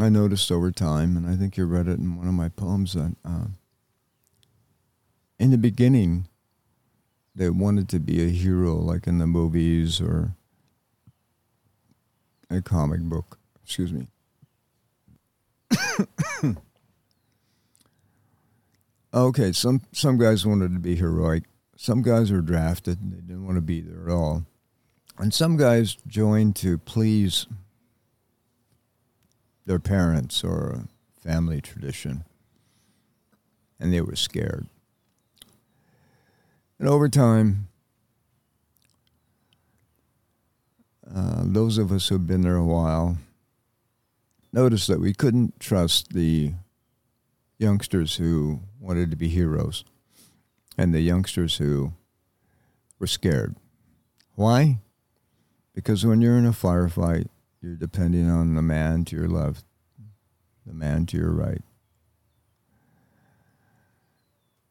[0.00, 2.94] I noticed over time, and I think you read it in one of my poems,
[2.94, 3.46] that uh,
[5.38, 6.26] in the beginning,
[7.34, 10.32] they wanted to be a hero, like in the movies or
[12.50, 13.38] a comic book.
[13.62, 14.08] Excuse me.
[19.14, 21.44] okay, some some guys wanted to be heroic.
[21.76, 24.44] Some guys were drafted; and they didn't want to be there at all.
[25.18, 27.46] And some guys joined to please
[29.64, 30.84] their parents or
[31.20, 32.24] family tradition,
[33.80, 34.66] and they were scared.
[36.78, 37.68] And over time,
[41.12, 43.16] uh, those of us who've been there a while
[44.52, 46.54] noticed that we couldn't trust the
[47.58, 49.84] youngsters who wanted to be heroes
[50.76, 51.92] and the youngsters who
[52.98, 53.56] were scared.
[54.34, 54.78] Why?
[55.74, 57.28] Because when you're in a firefight,
[57.60, 59.64] you're depending on the man to your left,
[60.66, 61.62] the man to your right,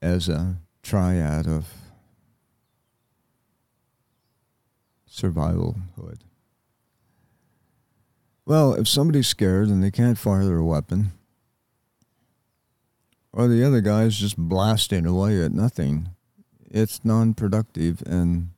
[0.02, 1.68] as a triad of
[5.10, 6.20] survivalhood.
[8.46, 11.14] Well, if somebody's scared and they can't fire their weapon,
[13.34, 16.10] or the other guy's just blasting away at nothing,
[16.70, 18.50] it's non productive and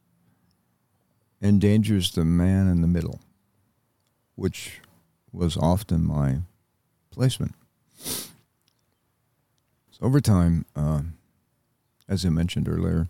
[1.41, 3.21] endangers the man in the middle,
[4.35, 4.81] which
[5.31, 6.39] was often my
[7.09, 7.55] placement.
[7.97, 8.27] So
[10.01, 11.03] over time, uh,
[12.09, 13.07] as I mentioned earlier,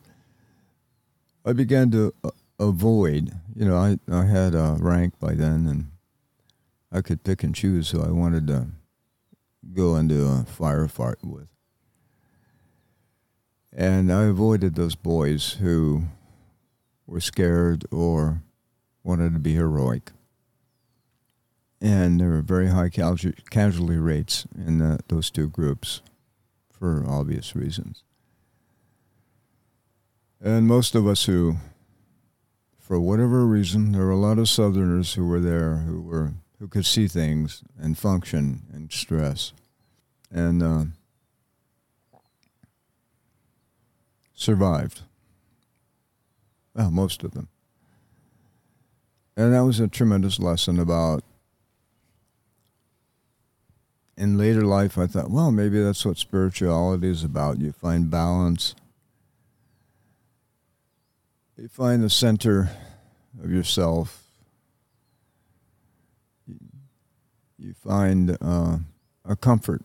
[1.44, 3.32] I began to uh, avoid.
[3.56, 5.88] You know, I I had a rank by then, and
[6.92, 8.68] I could pick and choose who I wanted to
[9.74, 11.48] go into a firefight with.
[13.74, 16.04] And I avoided those boys who
[17.06, 18.42] were scared or
[19.04, 20.12] wanted to be heroic.
[21.80, 26.02] And there were very high casualty, rates in the, those two groups
[26.72, 28.04] for obvious reasons.
[30.42, 31.58] And most of us who,
[32.80, 36.68] for whatever reason, there were a lot of Southerners who were there who were who
[36.68, 39.54] could see things and function in stress,
[40.32, 40.86] and uh,
[44.34, 45.02] survived.
[46.74, 47.48] Well, most of them.
[49.36, 51.24] And that was a tremendous lesson about.
[54.18, 57.62] In later life, I thought, well, maybe that's what spirituality is about.
[57.62, 58.74] You find balance,
[61.56, 62.72] you find the center
[63.44, 64.27] of yourself,
[67.58, 68.78] you find uh,
[69.26, 69.82] a comfort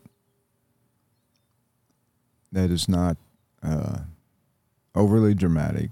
[2.50, 3.16] that is not
[3.62, 4.00] uh,
[4.94, 5.90] overly dramatic.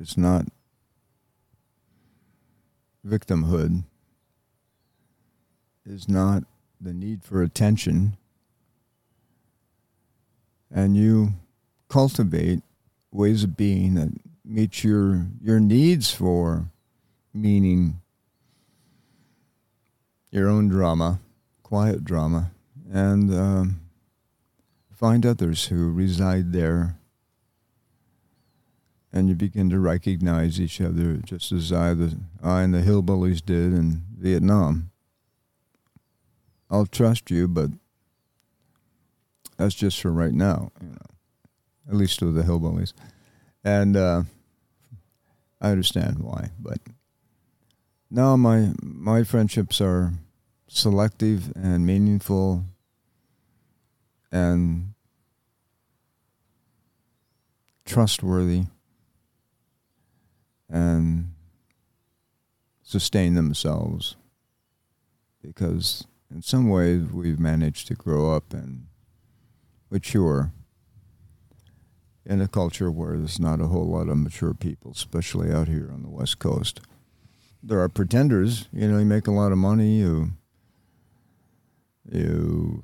[0.00, 0.46] It's not
[3.06, 3.84] victimhood.
[5.86, 6.44] Is not
[6.80, 8.18] the need for attention.
[10.70, 11.32] And you
[11.88, 12.60] cultivate
[13.10, 14.10] ways of being that
[14.44, 16.66] meet your your needs for
[17.32, 18.00] meaning,
[20.30, 21.20] your own drama,
[21.62, 22.52] quiet drama,
[22.90, 23.80] and um,
[24.94, 26.96] find others who reside there.
[29.10, 33.44] And you begin to recognize each other just as I, the, I and the hillbillies
[33.44, 34.90] did in Vietnam.
[36.70, 37.70] I'll trust you, but
[39.56, 40.96] that's just for right now, you know,
[41.88, 42.92] at least with the hillbillies.
[43.64, 44.22] And uh,
[45.60, 46.78] I understand why, but
[48.10, 50.12] now my my friendships are
[50.68, 52.64] selective and meaningful
[54.30, 54.94] and
[57.84, 58.64] trustworthy
[60.68, 61.32] and
[62.82, 64.16] sustain themselves
[65.42, 68.86] because in some ways we've managed to grow up and
[69.90, 70.52] mature
[72.26, 75.90] in a culture where there's not a whole lot of mature people, especially out here
[75.90, 76.80] on the West Coast.
[77.62, 80.32] There are pretenders, you know, you make a lot of money, you
[82.10, 82.82] you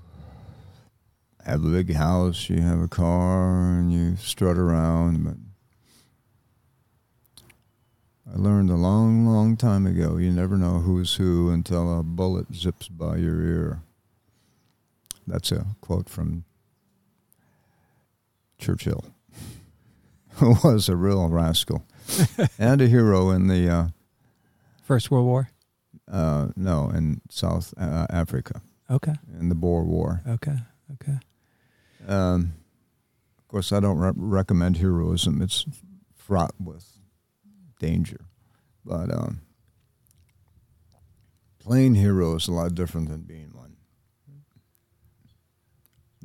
[1.45, 5.25] have a big house, you have a car, and you strut around.
[5.25, 5.37] But
[8.33, 12.53] I learned a long, long time ago you never know who's who until a bullet
[12.55, 13.83] zips by your ear.
[15.27, 16.45] That's a quote from
[18.59, 19.05] Churchill,
[20.37, 21.85] who was a real rascal
[22.59, 23.87] and a hero in the, uh,
[24.85, 25.49] First World War.
[26.11, 28.61] uh, no, in South uh, Africa,
[28.91, 29.15] Okay.
[29.41, 30.23] in the Boer War.
[30.29, 30.57] Okay.
[30.93, 31.19] Okay.
[32.07, 32.53] Um,
[33.39, 35.41] of course, I don't re- recommend heroism.
[35.41, 35.65] It's
[36.15, 36.85] fraught with
[37.81, 38.21] danger.
[38.85, 39.41] But um,
[41.59, 43.77] playing hero is a lot different than being one.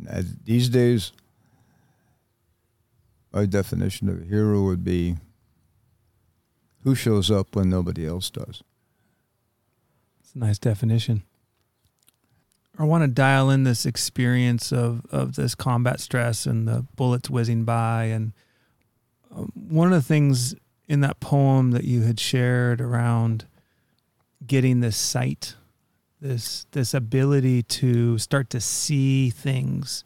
[0.08, 1.14] As- these days,
[3.32, 5.18] my definition of a hero would be
[6.84, 8.64] who shows up when nobody else does.
[10.22, 11.24] It's a nice definition.
[12.78, 17.30] I want to dial in this experience of, of this combat stress and the bullets
[17.30, 18.06] whizzing by.
[18.06, 18.32] And
[19.36, 20.56] um, one of the things
[20.88, 23.46] in that poem that you had shared around
[24.46, 25.56] getting this sight,
[26.22, 30.04] this this ability to start to see things,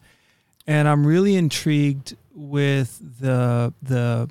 [0.67, 4.29] and I'm really intrigued with the the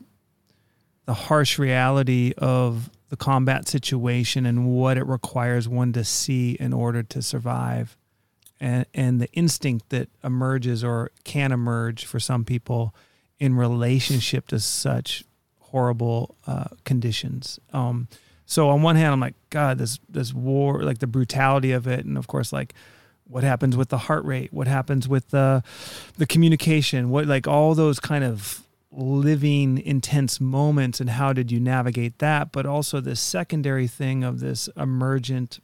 [1.12, 6.72] the harsh reality of the combat situation and what it requires one to see in
[6.72, 7.98] order to survive.
[8.58, 12.94] And and the instinct that emerges or can emerge for some people
[13.38, 15.22] in relationship to such
[15.60, 17.60] horrible uh, conditions.
[17.74, 18.08] Um,
[18.46, 22.06] so on one hand, I'm like, God, this this war, like the brutality of it,
[22.06, 22.72] and of course, like
[23.24, 25.62] what happens with the heart rate, what happens with the
[26.16, 31.58] the communication, what like all those kind of living intense moments, and how did you
[31.58, 32.52] navigate that?
[32.52, 35.60] But also this secondary thing of this emergent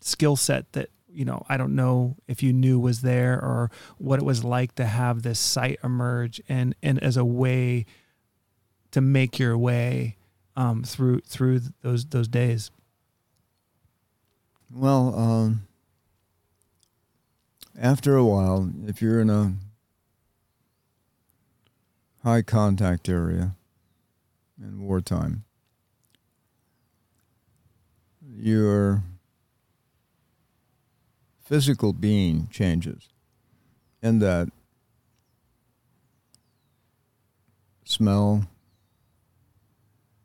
[0.00, 4.18] skill set that you know I don't know if you knew was there or what
[4.18, 7.84] it was like to have this sight emerge and and as a way
[8.92, 10.16] to make your way
[10.56, 12.70] um, through through those those days.
[14.74, 15.66] Well, um,
[17.78, 19.54] after a while, if you're in a
[22.22, 23.56] high contact area
[24.60, 25.44] in wartime,
[28.24, 29.02] your
[31.44, 33.08] physical being changes
[34.02, 34.48] in that
[37.84, 38.48] smell,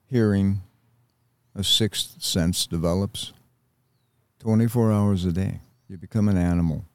[0.06, 0.62] hearing,
[1.56, 3.34] a sixth sense develops
[4.40, 5.62] 24 hours a day.
[5.90, 6.86] You become an animal.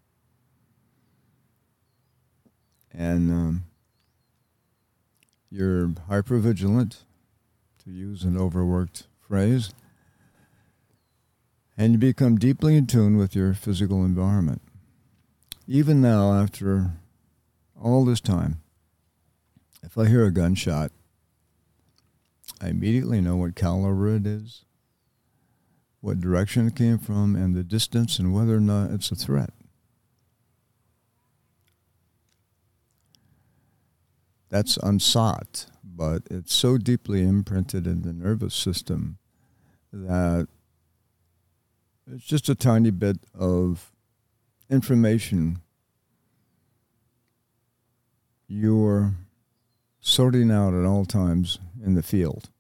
[2.92, 3.64] And um,
[5.52, 7.04] you're hypervigilant,
[7.84, 9.74] to use an overworked phrase,
[11.76, 14.62] and you become deeply in tune with your physical environment.
[15.68, 16.92] Even now, after
[17.78, 18.62] all this time,
[19.82, 20.92] If I hear a gunshot,
[22.60, 24.64] I immediately know what caliber it is,
[26.00, 29.50] what direction it came from, and the distance, and whether or not it's a threat.
[34.52, 39.16] That's unsought, but it's so deeply imprinted in the nervous system
[39.90, 40.46] that
[42.06, 43.92] it's just a tiny bit of
[44.68, 45.62] information
[48.46, 49.14] you're
[50.02, 52.50] sorting out at all times in the field.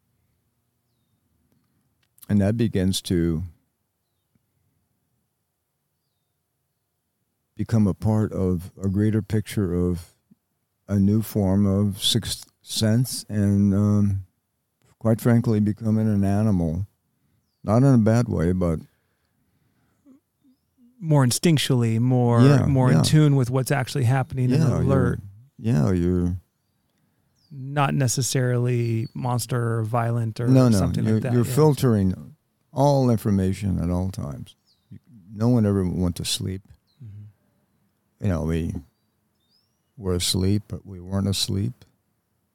[2.26, 3.42] And that begins to
[7.54, 10.11] become a part of a greater picture of
[10.88, 14.24] a new form of sixth sense and, um,
[14.98, 16.86] quite frankly, becoming an animal.
[17.64, 18.80] Not in a bad way, but
[21.00, 22.98] more instinctually, more Yeah, more yeah.
[22.98, 25.20] in tune with what's actually happening and yeah, alert,
[25.58, 26.36] you're, yeah, you're
[27.50, 31.32] not necessarily monster or violent or no, no, something you're, like that.
[31.32, 31.54] you're yeah.
[31.54, 32.34] filtering
[32.72, 34.56] all information at all times.
[35.34, 36.62] No one ever went to sleep.
[37.02, 37.26] Mhm.
[38.20, 38.74] You know, we
[40.02, 41.84] were asleep, but we weren't asleep.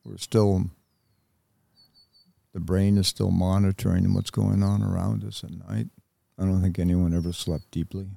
[0.04, 0.66] We're still,
[2.54, 5.88] the brain is still monitoring what's going on around us at night.
[6.38, 8.08] I don't think anyone ever slept deeply.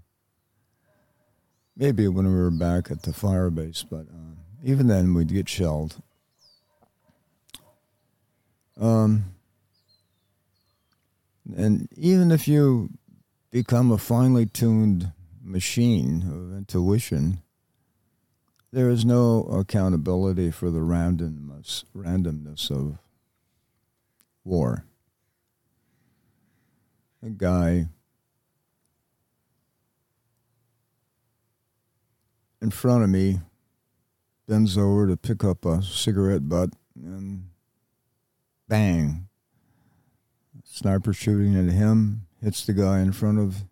[1.77, 5.49] Maybe when we were back at the fire base, but uh, even then we'd get
[5.49, 6.03] shelled.
[8.79, 9.37] Um,
[11.57, 12.91] and even if you
[13.51, 15.13] become a finely tuned
[15.43, 17.43] machine of intuition,
[18.73, 22.99] there is no accountability for the randomness randomness of
[24.45, 24.85] war.
[27.23, 27.89] A guy
[32.63, 33.41] in front of me
[34.47, 37.49] bends over to pick up a cigarette butt and
[38.69, 39.27] bang.
[40.65, 43.65] Sniper shooting at him hits the guy in front of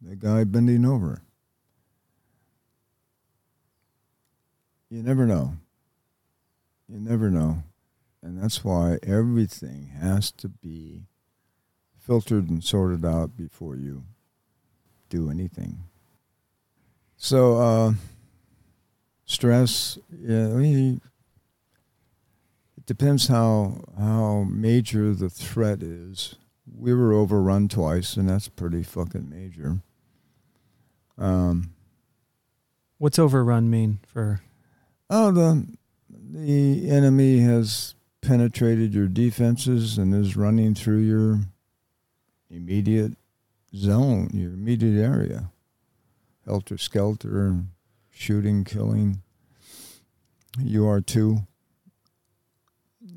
[0.00, 1.22] the guy bending over.
[4.92, 5.54] You never know.
[6.86, 7.62] You never know.
[8.22, 11.04] And that's why everything has to be
[11.98, 14.04] filtered and sorted out before you
[15.08, 15.84] do anything.
[17.16, 17.92] So, uh,
[19.24, 21.00] stress, yeah, I mean,
[22.76, 26.34] it depends how how major the threat is.
[26.70, 29.78] We were overrun twice, and that's pretty fucking major.
[31.16, 31.72] Um,
[32.98, 34.42] What's overrun mean for?
[35.12, 35.66] Oh, the
[36.08, 41.40] the enemy has penetrated your defenses and is running through your
[42.50, 43.12] immediate
[43.76, 45.50] zone, your immediate area.
[46.46, 47.56] Helter skelter,
[48.10, 49.22] shooting, killing.
[50.58, 51.46] You are too.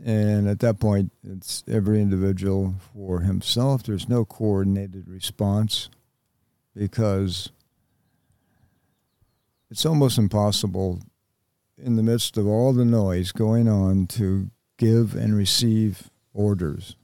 [0.05, 3.83] And at that point, it's every individual for himself.
[3.83, 5.89] There's no coordinated response
[6.75, 7.49] because
[9.71, 11.01] it's almost impossible
[11.77, 16.95] in the midst of all the noise going on to give and receive orders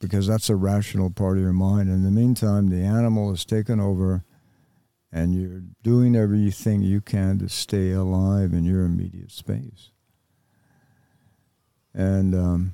[0.00, 1.88] because that's a rational part of your mind.
[1.88, 4.24] In the meantime, the animal has taken over
[5.10, 9.90] and you're doing everything you can to stay alive in your immediate space.
[11.94, 12.72] And um,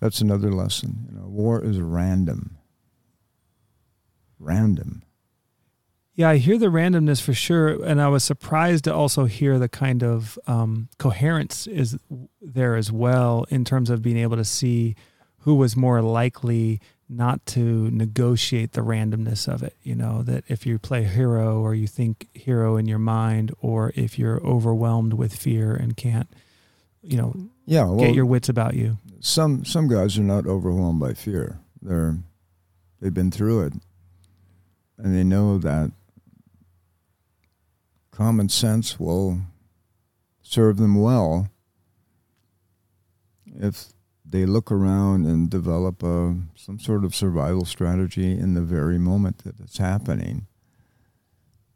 [0.00, 1.06] that's another lesson.
[1.08, 2.58] You know, war is random.
[4.40, 5.02] Random.
[6.18, 9.68] Yeah, I hear the randomness for sure, and I was surprised to also hear the
[9.68, 11.96] kind of um, coherence is
[12.42, 14.96] there as well in terms of being able to see
[15.42, 19.76] who was more likely not to negotiate the randomness of it.
[19.84, 23.92] You know that if you play hero or you think hero in your mind, or
[23.94, 26.28] if you're overwhelmed with fear and can't,
[27.00, 27.32] you know,
[27.64, 28.98] Yeah, well, get your wits about you.
[29.20, 31.60] some some guys are not overwhelmed by fear.
[31.80, 32.16] They're
[33.00, 33.72] they've been through it,
[34.98, 35.92] and they know that
[38.18, 39.38] common sense will
[40.42, 41.48] serve them well
[43.46, 43.92] if
[44.28, 49.38] they look around and develop a some sort of survival strategy in the very moment
[49.44, 50.48] that it's happening,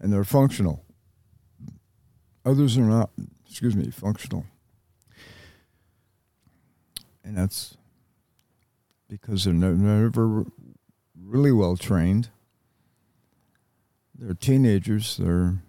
[0.01, 0.85] and they're functional.
[2.45, 3.11] Others are not.
[3.49, 4.45] Excuse me, functional.
[7.23, 7.77] And that's
[9.09, 10.45] because they're never
[11.17, 12.31] really well trained.
[14.19, 15.19] They're teenagers.
[15.19, 15.63] They're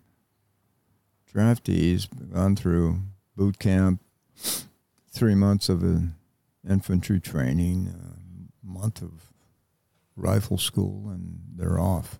[1.34, 3.01] draftees, gone through
[3.36, 4.01] boot camp,
[5.11, 6.15] three months of an
[6.67, 9.34] infantry training, a month of
[10.15, 12.19] rifle school, and they're off.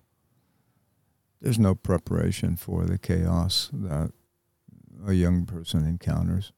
[1.40, 4.12] There's no preparation for the chaos that
[5.06, 6.52] a young person encounters.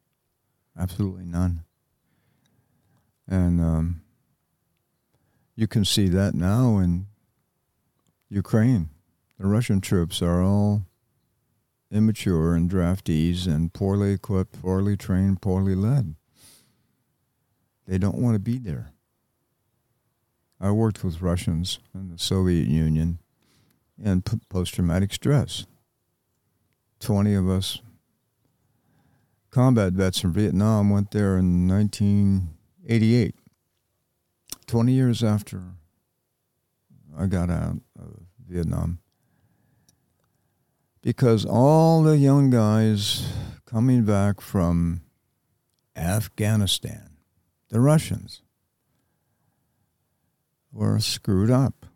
[0.78, 1.64] Absolutely none.
[3.28, 4.02] And um,
[5.57, 7.07] you can see that now in
[8.28, 8.90] Ukraine.
[9.38, 10.86] The Russian troops are all
[11.91, 16.14] immature and draftees and poorly equipped, poorly trained, poorly led.
[17.87, 18.93] They don't want to be there.
[20.61, 23.18] I worked with Russians in the Soviet Union
[24.03, 25.66] and post traumatic stress.
[27.01, 27.80] 20 of us
[29.51, 33.34] combat vets from Vietnam went there in 1988,
[34.66, 35.62] 20 years after
[37.16, 38.99] I got out of Vietnam.
[41.07, 43.32] Because all the young guys
[43.64, 45.02] coming back from
[45.94, 47.11] Afghanistan,
[47.68, 48.42] the Russians,
[50.72, 51.86] were screwed up.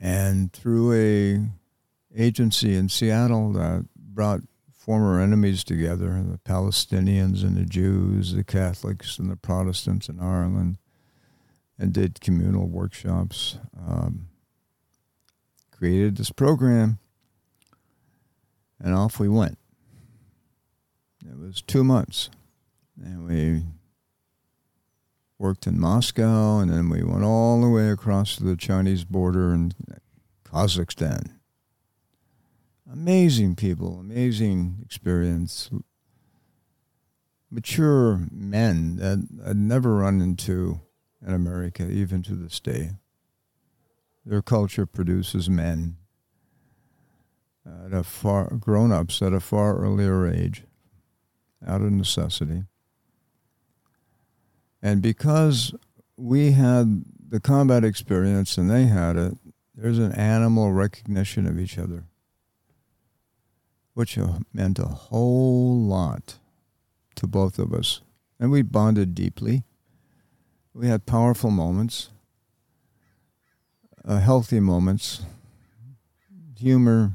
[0.00, 4.40] And through a agency in Seattle that brought
[4.72, 10.78] former enemies together, the Palestinians and the Jews, the Catholics and the Protestants in Ireland,
[11.78, 13.58] and did communal workshops.
[13.78, 14.30] Um,
[15.84, 16.98] created this program,
[18.80, 19.58] and off we went.
[21.30, 22.30] It was two months,
[22.98, 23.64] and we
[25.38, 29.52] worked in Moscow, and then we went all the way across to the Chinese border
[29.52, 29.72] in
[30.42, 31.32] Kazakhstan.
[32.90, 35.68] Amazing people, amazing experience.
[37.50, 40.80] Mature men that I'd never run into
[41.20, 42.92] in America, even to this day.
[44.24, 45.96] Their culture produces men
[47.66, 50.64] at a far grown ups at a far earlier age,
[51.66, 52.64] out of necessity.
[54.82, 55.74] And because
[56.16, 59.34] we had the combat experience and they had it,
[59.74, 62.04] there's an animal recognition of each other,
[63.94, 64.18] which
[64.52, 66.38] meant a whole lot
[67.16, 68.02] to both of us.
[68.38, 69.64] And we bonded deeply.
[70.74, 72.10] We had powerful moments,
[74.06, 75.22] uh, healthy moments,
[76.58, 77.12] humor,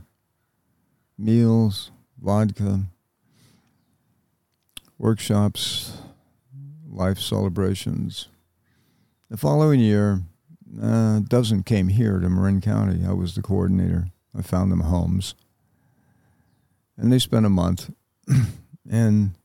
[1.17, 2.81] meals, vodka,
[4.97, 5.97] workshops,
[6.87, 8.27] life celebrations.
[9.29, 10.21] The following year,
[10.81, 13.05] uh, a dozen came here to Marin County.
[13.05, 14.07] I was the coordinator.
[14.37, 15.35] I found them homes.
[16.97, 17.91] And they spent a month.
[18.89, 19.35] and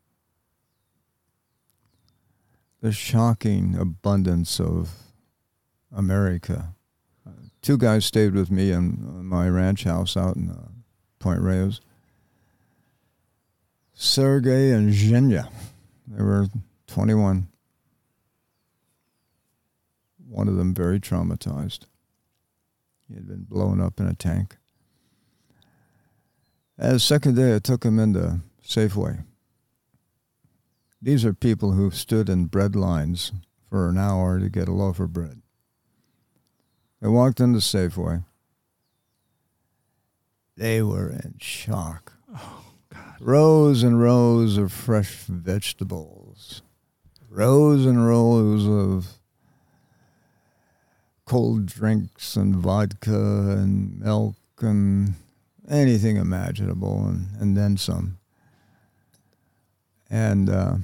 [2.80, 4.90] the shocking abundance of
[5.90, 6.73] America.
[7.64, 10.68] Two guys stayed with me in my ranch house out in uh,
[11.18, 11.80] Point Reyes.
[13.94, 15.48] Sergey and Zhenya.
[16.06, 16.48] They were
[16.88, 17.48] 21.
[20.28, 21.86] One of them very traumatized.
[23.08, 24.58] He had been blown up in a tank.
[26.76, 29.24] As second day, I took him into Safeway.
[31.00, 33.32] These are people who stood in bread lines
[33.70, 35.40] for an hour to get a loaf of bread.
[37.04, 38.24] They walked into Safeway.
[40.56, 42.14] They were in shock.
[42.34, 43.16] Oh, God.
[43.20, 46.62] Rows and rows of fresh vegetables,
[47.28, 49.18] rows and rows of
[51.26, 55.12] cold drinks and vodka and milk and
[55.68, 58.16] anything imaginable, and, and then some.
[60.08, 60.76] And uh,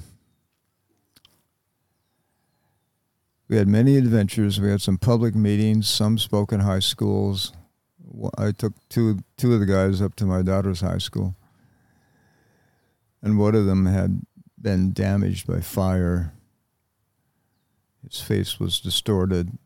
[3.51, 4.61] we had many adventures.
[4.61, 5.89] We had some public meetings.
[5.89, 7.51] Some spoke in high schools.
[8.37, 11.35] I took two two of the guys up to my daughter's high school,
[13.21, 14.21] and one of them had
[14.59, 16.33] been damaged by fire.
[18.09, 19.57] His face was distorted,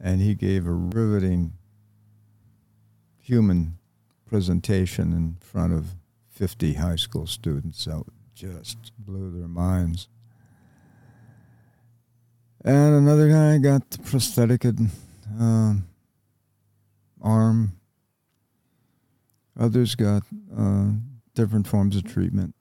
[0.00, 1.52] and he gave a riveting
[3.20, 3.78] human
[4.26, 5.94] presentation in front of
[6.28, 8.02] 50 high school students that
[8.34, 10.08] just blew their minds.
[12.64, 15.74] And another guy got the prosthetic uh,
[17.22, 17.72] arm.
[19.58, 20.22] Others got
[20.56, 20.90] uh,
[21.34, 22.54] different forms of treatment.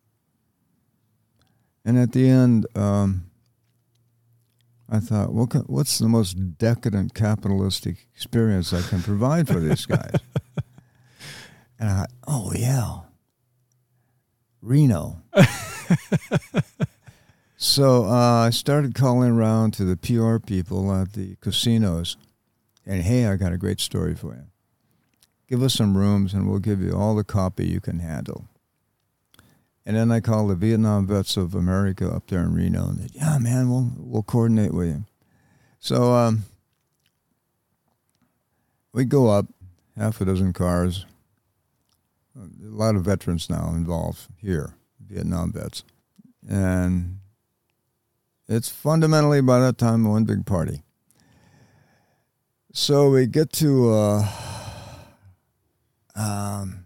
[1.84, 3.30] And at the end, um,
[4.90, 10.14] I thought, what's the most decadent capitalistic experience I can provide for these guys?
[11.80, 13.00] and I thought, oh, yeah,
[14.62, 15.22] Reno.
[17.62, 22.16] so uh, I started calling around to the PR people at the casinos.
[22.86, 24.46] And hey, I got a great story for you.
[25.50, 28.46] Give us some rooms and we'll give you all the copy you can handle.
[29.86, 33.12] And then I called the Vietnam Vets of America up there in Reno and said,
[33.14, 35.06] yeah, man, we'll, we'll coordinate with you.
[35.82, 36.46] So um,
[38.94, 39.48] we go up,
[39.98, 41.06] half a dozen cars,
[42.38, 45.84] a lot of veterans now involved here, Vietnam vets,
[46.48, 47.20] and
[48.50, 50.82] it's fundamentally by that time one big party.
[52.74, 54.28] So we get to uh,
[56.16, 56.86] um,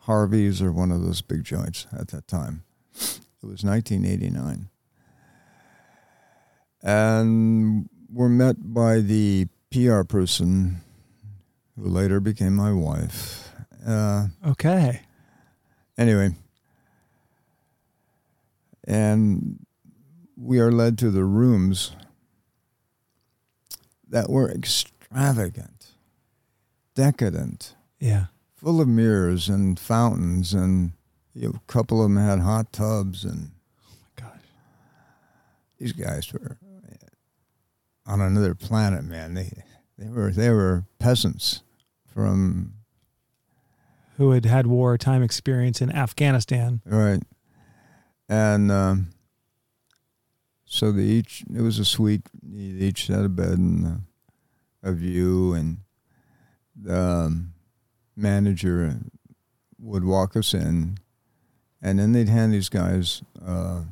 [0.00, 2.64] Harvey's or one of those big joints at that time.
[2.94, 4.68] It was 1989.
[6.82, 10.80] And we're met by the PR person
[11.76, 13.48] who later became my wife.
[13.86, 15.00] Uh, Okay.
[15.98, 16.34] anyway,
[18.86, 19.64] and
[20.36, 21.92] we are led to the rooms
[24.08, 25.86] that were extravagant,
[26.94, 28.26] decadent, Yeah.
[28.54, 30.92] full of mirrors and fountains, and
[31.34, 33.50] you know, a couple of them had hot tubs, and
[33.88, 34.40] oh my Gosh.
[35.78, 39.34] these guys were uh, on another planet, man.
[39.34, 39.50] They
[39.98, 41.62] they were they were peasants
[42.06, 42.74] from
[44.16, 46.80] Who had had wartime experience in Afghanistan?
[46.84, 47.22] Right.
[48.28, 49.08] And um,
[50.64, 52.22] so they each, it was a suite.
[52.42, 53.86] They each had a bed and
[54.82, 55.78] a, a view, and
[56.74, 57.52] the um,
[58.16, 58.96] manager
[59.78, 60.98] would walk us in,
[61.82, 63.82] and then they'd hand these guys uh,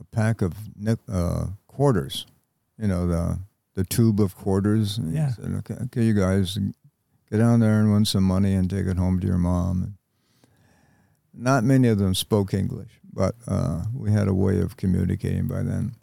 [0.00, 0.54] a pack of
[1.10, 2.26] uh, quarters,
[2.78, 3.38] you know, the
[3.74, 4.98] the tube of quarters.
[4.98, 5.32] And Yeah.
[5.32, 6.58] Said, okay, okay, you guys,
[7.30, 9.97] get down there and win some money and take it home to your mom.
[11.40, 15.62] Not many of them spoke English, but uh, we had a way of communicating by
[15.62, 15.94] then.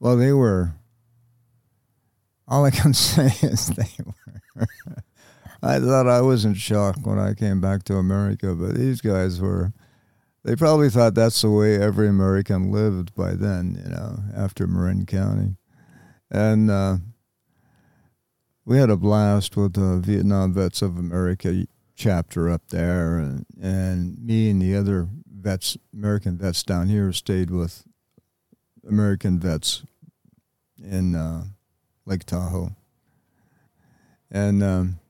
[0.00, 0.74] Well, they were.
[2.48, 4.66] All I can say is they were.
[5.62, 9.40] I thought I was in shock when I came back to America, but these guys
[9.40, 9.72] were.
[10.42, 15.04] They probably thought that's the way every American lived by then, you know, after Marin
[15.04, 15.56] County.
[16.30, 16.96] And uh,
[18.64, 21.66] we had a blast with the Vietnam Vets of America
[21.98, 27.50] chapter up there, and, and me and the other vets, American vets down here, stayed
[27.50, 27.84] with
[28.88, 29.82] American vets
[30.82, 31.44] in uh,
[32.06, 32.70] Lake Tahoe.
[34.30, 35.00] And um,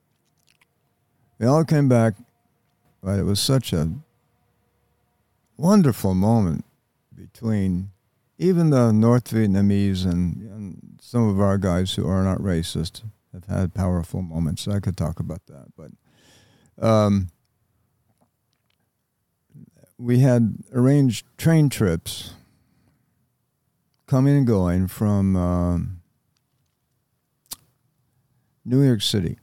[1.39, 2.15] we all came back,
[3.03, 3.91] but it was such a
[5.57, 6.65] wonderful moment
[7.15, 7.91] between
[8.39, 13.45] even the North Vietnamese and, and some of our guys who are not racist have
[13.45, 14.67] had powerful moments.
[14.67, 15.91] I could talk about that, but
[16.81, 17.29] um,
[19.99, 22.35] we had arranged train trips
[24.07, 26.01] coming and going from um,
[28.65, 29.39] New York City.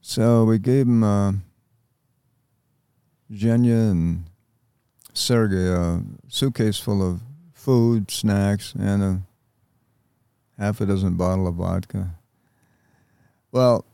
[0.00, 1.32] So we gave them uh,
[3.30, 4.24] and
[5.12, 9.22] Sergey a suitcase full of food, snacks, and a
[10.58, 12.16] half a dozen bottle of vodka.
[13.54, 13.84] Well,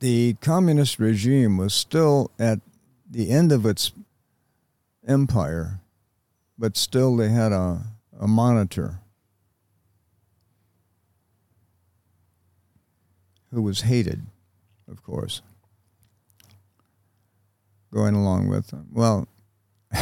[0.00, 2.58] the communist regime was still at
[3.08, 3.92] the end of its
[5.06, 5.78] empire,
[6.58, 7.82] but still they had a,
[8.18, 8.98] a monitor
[13.52, 14.26] who was hated,
[14.90, 15.40] of course,
[17.92, 18.88] going along with them.
[18.90, 19.28] Well,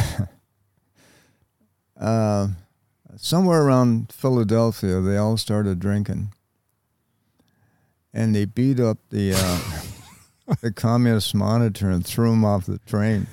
[2.01, 2.49] uh,
[3.15, 6.33] somewhere around Philadelphia, they all started drinking,
[8.13, 13.27] and they beat up the uh, the communist monitor and threw him off the train.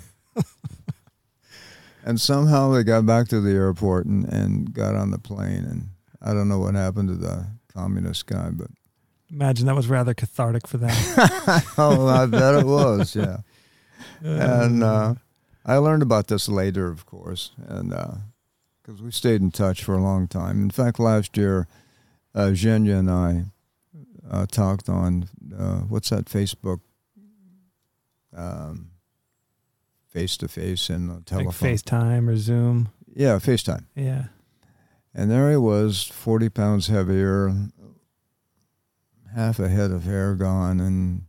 [2.06, 5.90] and somehow they got back to the airport and, and got on the plane, and
[6.22, 8.68] I don't know what happened to the communist guy, but
[9.32, 10.90] Imagine that was rather cathartic for them.
[11.78, 13.38] oh, I bet it was, yeah.
[14.24, 15.14] and uh,
[15.64, 17.94] I learned about this later, of course, and
[18.82, 20.64] because we stayed in touch for a long time.
[20.64, 21.68] In fact, last year,
[22.34, 23.46] uh, Zhenya and I
[24.30, 25.28] uh, talked on
[25.58, 26.82] uh, what's that Facebook
[28.36, 28.92] um,
[30.08, 31.70] face to face and uh, like telephone.
[31.70, 32.90] FaceTime or Zoom.
[33.14, 33.86] Yeah, FaceTime.
[33.96, 34.26] Yeah.
[35.14, 37.52] And there he was, 40 pounds heavier,
[39.36, 41.24] half a head of hair gone, and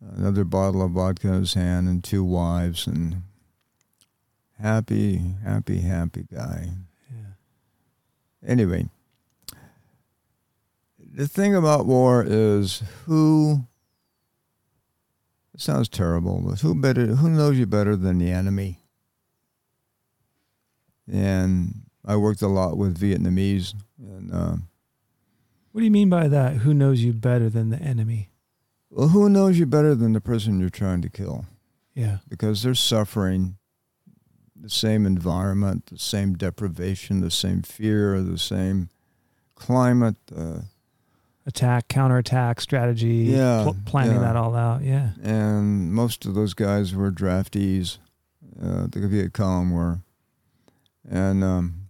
[0.00, 3.22] another bottle of vodka in his hand, and two wives, and
[4.60, 6.68] happy, happy, happy guy.
[7.10, 8.48] Yeah.
[8.48, 8.88] Anyway,
[11.14, 13.64] the thing about war is who.
[15.54, 17.06] It sounds terrible, but who better?
[17.06, 18.80] Who knows you better than the enemy?
[21.10, 24.56] And I worked a lot with Vietnamese, and uh,
[25.72, 26.58] What do you mean by that?
[26.58, 28.30] Who knows you better than the enemy?
[28.90, 31.46] well, who knows you better than the person you're trying to kill?
[31.94, 32.18] Yeah.
[32.28, 33.56] Because they're suffering
[34.54, 38.88] the same environment, the same deprivation, the same fear, the same
[39.56, 40.60] climate, uh,
[41.46, 44.20] attack, counterattack strategy, Yeah, pl- planning yeah.
[44.22, 44.82] that all out.
[44.82, 45.10] Yeah.
[45.22, 47.98] and most of those guys were draftees.
[48.62, 50.00] Uh, the Viet Cong were,
[51.08, 51.88] and um,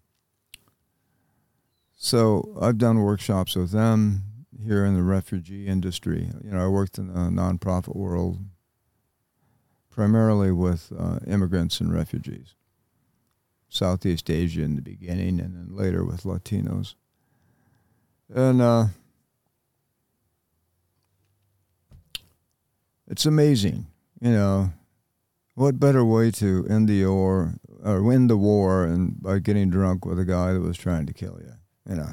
[1.96, 4.22] so I've done workshops with them
[4.62, 6.30] here in the refugee industry.
[6.42, 8.38] You know, I worked in the nonprofit world,
[9.90, 12.54] primarily with uh, immigrants and refugees,
[13.68, 16.94] Southeast Asia in the beginning, and then later with Latinos,
[18.34, 18.60] and.
[18.62, 18.86] Uh,
[23.14, 23.86] it's amazing,
[24.20, 24.72] you know.
[25.54, 27.54] What better way to end the war
[27.84, 31.12] or win the war and by getting drunk with a guy that was trying to
[31.12, 31.52] kill you,
[31.88, 32.08] you know.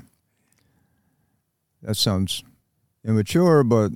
[1.82, 2.44] That sounds
[3.04, 3.94] immature, but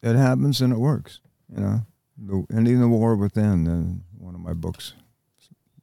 [0.00, 1.18] it happens and it works,
[1.52, 1.80] you know.
[2.16, 4.94] The, ending the war within, and one of my books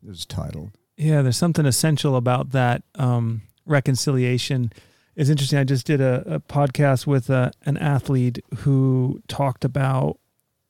[0.07, 0.71] is titled.
[0.95, 4.71] Yeah, there's something essential about that um, reconciliation.
[5.15, 5.59] It's interesting.
[5.59, 10.17] I just did a, a podcast with uh an athlete who talked about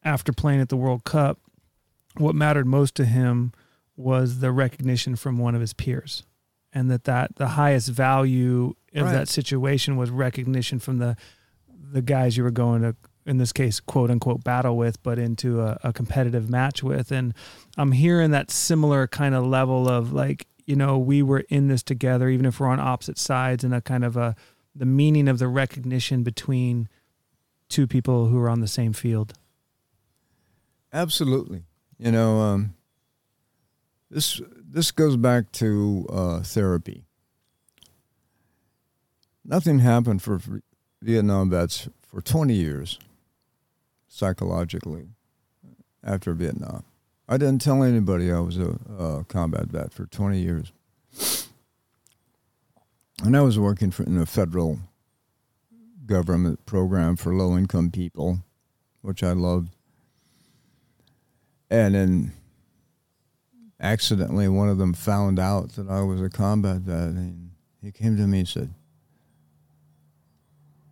[0.04, 1.40] after playing at the World Cup,
[2.18, 3.54] what mattered most to him
[3.96, 6.24] was the recognition from one of his peers,
[6.74, 9.12] and that that the highest value of Right.
[9.14, 11.16] that situation was recognition from the
[11.92, 15.62] the guys you were going to in this case quote unquote battle with but into
[15.62, 17.34] a, a competitive match with and
[17.78, 21.84] i'm hearing that similar kind of level of like you know we were in this
[21.84, 24.36] together even if we're on opposite sides and a kind of a
[24.76, 26.90] the meaning of the recognition between
[27.70, 29.34] two people who are on the same field
[30.94, 31.64] Absolutely.
[31.98, 32.76] You know, um,
[34.12, 37.04] this this goes back to uh, therapy.
[39.44, 40.40] Nothing happened for
[41.02, 43.00] Vietnam vets for 20 years
[44.08, 45.08] psychologically
[46.04, 46.84] after Vietnam.
[47.28, 50.74] I didn't tell anybody I was a, a combat vet for 20 years.
[53.24, 54.80] And I was working for, in a federal
[56.06, 58.40] government program for low income people,
[59.02, 59.74] which I loved.
[61.70, 62.34] And then
[63.80, 67.10] accidentally, one of them found out that I was a combat vet.
[67.10, 67.52] And
[67.82, 68.74] he came to me and said,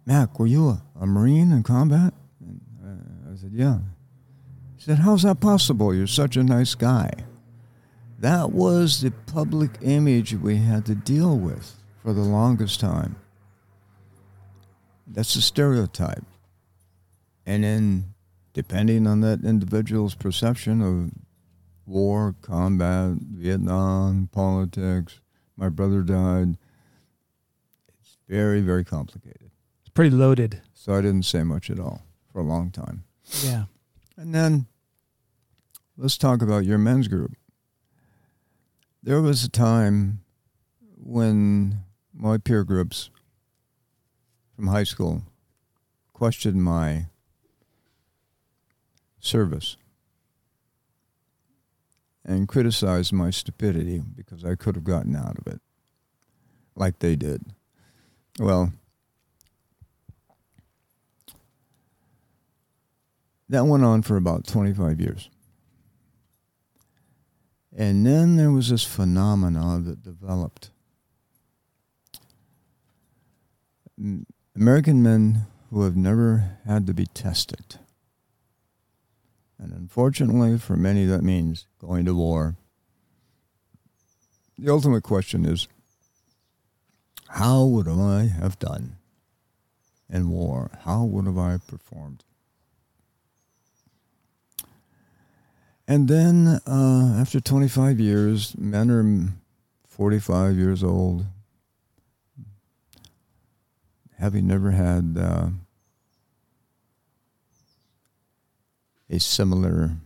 [0.06, 2.14] Mac, were you a, a Marine in combat?
[2.40, 3.80] And uh, I said, Yeah.
[4.82, 5.94] He said, How's that possible?
[5.94, 7.12] You're such a nice guy.
[8.18, 13.16] That was the public image we had to deal with for the longest time.
[15.06, 16.24] That's a stereotype.
[17.46, 18.16] And then
[18.54, 21.12] depending on that individual's perception of
[21.86, 25.20] war, combat, Vietnam, politics,
[25.58, 26.58] my brother died.
[28.00, 29.52] It's very, very complicated.
[29.82, 32.02] it's pretty loaded So I didn't say much at all
[32.34, 33.04] for a long time.
[33.44, 33.66] yeah
[34.18, 34.66] And then
[36.02, 37.36] let's talk about your men's group.
[39.04, 40.22] There was a time
[40.97, 43.12] when my peer groups
[44.56, 45.22] from high school
[46.12, 47.06] questioned my
[49.20, 49.78] service
[52.26, 55.62] and criticized my stupidity because I could have gotten out of it
[56.76, 57.43] like they did.
[58.39, 58.74] Well,
[63.49, 65.30] that went on for about 25 years.
[67.76, 70.72] And then there was this phenomena that developed.
[74.55, 77.78] American men who have never had to be tested.
[79.57, 82.57] And unfortunately, for many, that means going to war.
[84.57, 85.67] The ultimate question is
[87.30, 88.97] how would I have done
[90.09, 90.72] in war?
[90.84, 92.26] How would have I performed?
[95.92, 99.34] And then uh, after 25 years, men are mm,
[99.89, 101.26] 45 years old,
[104.18, 105.48] having never had uh,
[109.10, 109.98] a similar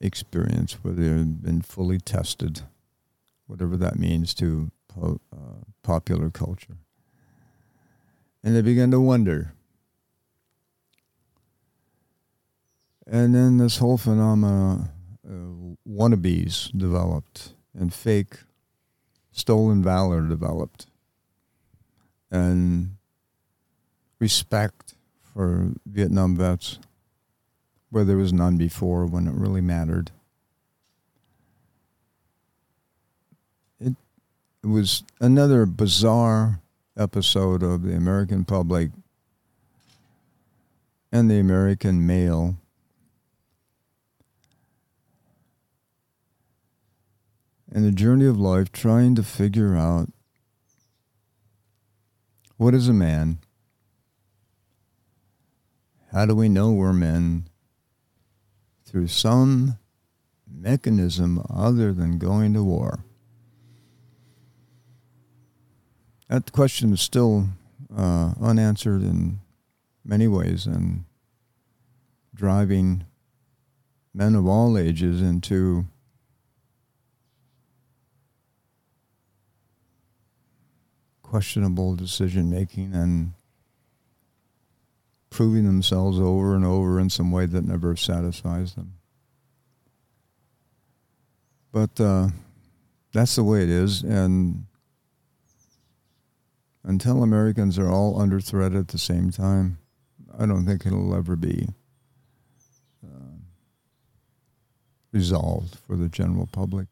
[0.00, 2.62] experience where they've been fully tested,
[3.46, 6.78] whatever that means to po- uh, popular culture.
[8.42, 9.52] And they begin to wonder.
[13.06, 14.88] And then this whole phenomena,
[15.28, 18.38] uh, wannabes developed, and fake
[19.30, 20.86] stolen valor developed,
[22.30, 22.96] and
[24.18, 26.78] respect for Vietnam vets,
[27.90, 30.10] where there was none before when it really mattered.
[33.80, 33.94] It,
[34.62, 36.60] it was another bizarre
[36.96, 38.90] episode of the American public
[41.10, 42.56] and the American male
[47.74, 50.08] and the journey of life trying to figure out
[52.56, 53.38] what is a man
[56.12, 57.48] How do we know we're men?
[58.84, 59.78] Through some
[60.46, 63.02] mechanism other than going to war.
[66.28, 67.48] That question is still
[67.96, 69.40] uh, unanswered in
[70.04, 71.06] many ways and
[72.34, 73.06] driving
[74.12, 75.86] men of all ages into
[81.32, 83.32] questionable decision making and
[85.30, 88.92] proving themselves over and over in some way that never satisfies them.
[91.72, 92.28] But uh,
[93.14, 94.66] that's the way it is, and
[96.84, 99.78] until Americans are all under threat at the same time,
[100.38, 101.66] I don't think it'll ever be
[103.02, 103.38] uh,
[105.12, 106.88] resolved for the general public.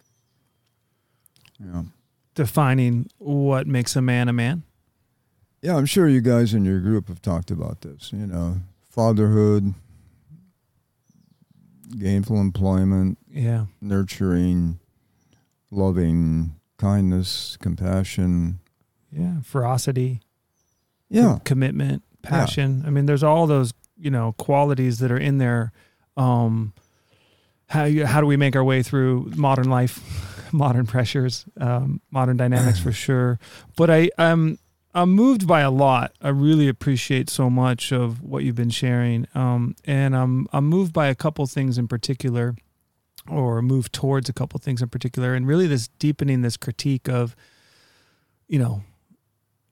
[1.62, 1.82] Yeah.
[2.40, 4.62] Defining what makes a man a man.
[5.60, 8.14] Yeah, I'm sure you guys in your group have talked about this.
[8.14, 8.56] You know,
[8.88, 9.74] fatherhood,
[11.98, 13.66] gainful employment, Yeah.
[13.80, 14.78] nurturing,
[15.70, 18.60] loving, kindness, compassion.
[19.12, 19.40] Yeah.
[19.42, 20.20] Ferocity.
[21.10, 21.40] Yeah.
[21.44, 22.84] commitment, passion.
[22.86, 25.72] I mean, there's all those you know qualities that are in there.
[26.16, 26.72] Um,
[27.68, 29.98] how you, how do we make our way through modern life,
[30.52, 33.38] modern pressures, um, modern dynamics for sure.
[33.76, 34.58] But I I'm
[34.94, 36.12] I'm moved by a lot.
[36.20, 40.92] I really appreciate so much of what you've been sharing, um, and I'm I'm moved
[40.92, 42.56] by a couple things in particular,
[43.28, 47.36] or moved towards a couple things in particular, and really this deepening this critique of,
[48.48, 48.82] you know,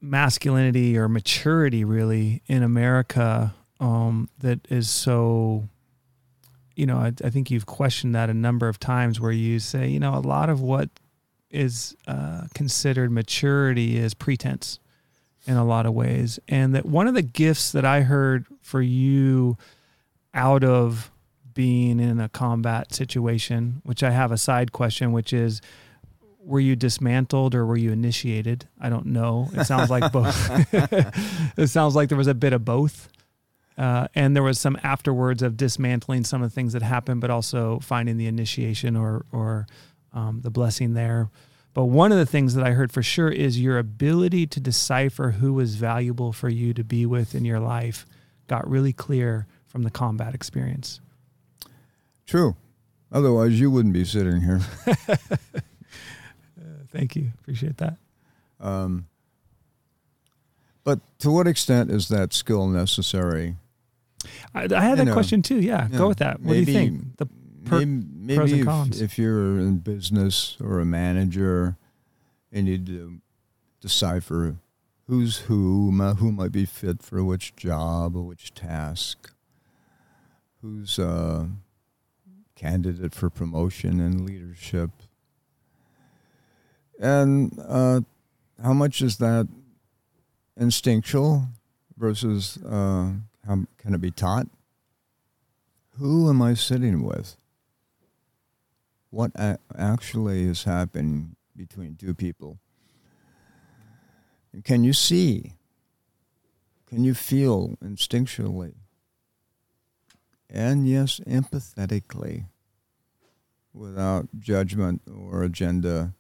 [0.00, 5.68] masculinity or maturity really in America um, that is so
[6.78, 9.88] you know I, I think you've questioned that a number of times where you say
[9.88, 10.88] you know a lot of what
[11.50, 14.78] is uh, considered maturity is pretense
[15.46, 18.80] in a lot of ways and that one of the gifts that I heard for
[18.80, 19.56] you
[20.34, 21.10] out of
[21.52, 25.60] being in a combat situation which I have a side question which is
[26.38, 28.66] were you dismantled or were you initiated?
[28.80, 29.50] I don't know.
[29.52, 30.34] It sounds like both.
[31.58, 33.10] it sounds like there was a bit of both.
[33.78, 37.30] Uh, and there was some afterwards of dismantling some of the things that happened, but
[37.30, 39.66] also finding the initiation or or
[40.12, 41.30] um, the blessing there.
[41.74, 45.30] But one of the things that I heard for sure is your ability to decipher
[45.32, 48.04] who was valuable for you to be with in your life
[48.48, 51.00] got really clear from the combat experience.
[52.26, 52.56] True.
[53.12, 54.60] Otherwise, you wouldn't be sitting here.
[56.90, 57.30] Thank you.
[57.40, 57.96] Appreciate that.
[58.60, 59.06] Um,
[60.84, 63.56] but to what extent is that skill necessary?
[64.54, 65.60] I, I had that know, question too.
[65.60, 66.40] Yeah, go with that.
[66.40, 67.16] What do you think?
[67.16, 67.26] The
[67.64, 69.00] per- maybe pros and maybe cons.
[69.00, 71.76] if, if you're in business or a manager
[72.52, 73.20] and you need to
[73.80, 74.56] decipher
[75.06, 79.32] who's who, who might be fit for which job or which task,
[80.60, 81.48] who's a
[82.54, 84.90] candidate for promotion and leadership,
[87.00, 88.00] and uh,
[88.62, 89.48] how much is that
[90.58, 91.46] instinctual
[91.96, 93.12] versus uh,
[93.49, 94.46] can it be taught?
[95.99, 97.36] Who am I sitting with?
[99.11, 99.32] What
[99.77, 102.59] actually is happening between two people?
[104.52, 105.55] And can you see?
[106.86, 108.74] Can you feel instinctually?
[110.48, 112.47] And yes, empathetically,
[113.74, 116.14] without judgment or agenda,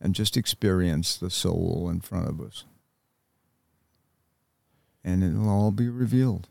[0.00, 2.64] and just experience the soul in front of us.
[5.04, 6.48] And it'll all be revealed.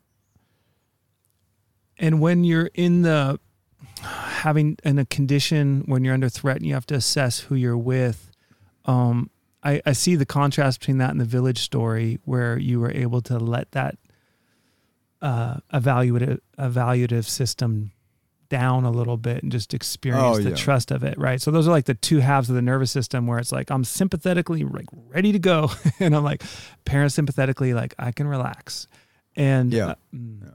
[1.98, 3.40] And when you're in the
[4.02, 7.78] having in a condition when you're under threat and you have to assess who you're
[7.78, 8.32] with,
[8.86, 9.30] um,
[9.64, 13.22] I, I see the contrast between that and the village story where you were able
[13.22, 13.98] to let that
[15.22, 17.91] uh, evaluative evaluative system
[18.49, 20.56] down a little bit and just experience Oh, the yeah.
[20.56, 21.41] trust of it, right?
[21.41, 23.84] So those are like the two halves of the nervous system where it's like I'm
[23.84, 26.44] sympathetically like ready to go, and I'm like
[26.86, 28.88] parasympathetically like I can relax,
[29.36, 29.86] and Yeah.
[29.88, 30.41] uh, mm.
[30.44, 30.49] Yeah.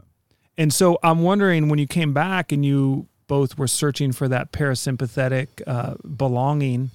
[0.59, 4.53] And so I'm wondering when you came back and you both were searching for that
[4.53, 6.91] parasympathetic uh, belonging,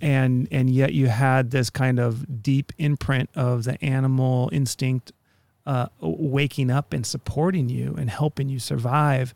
[0.00, 5.12] and and yet you had this kind of deep imprint of the animal instinct
[5.64, 9.32] uh, waking up and supporting you and helping you survive.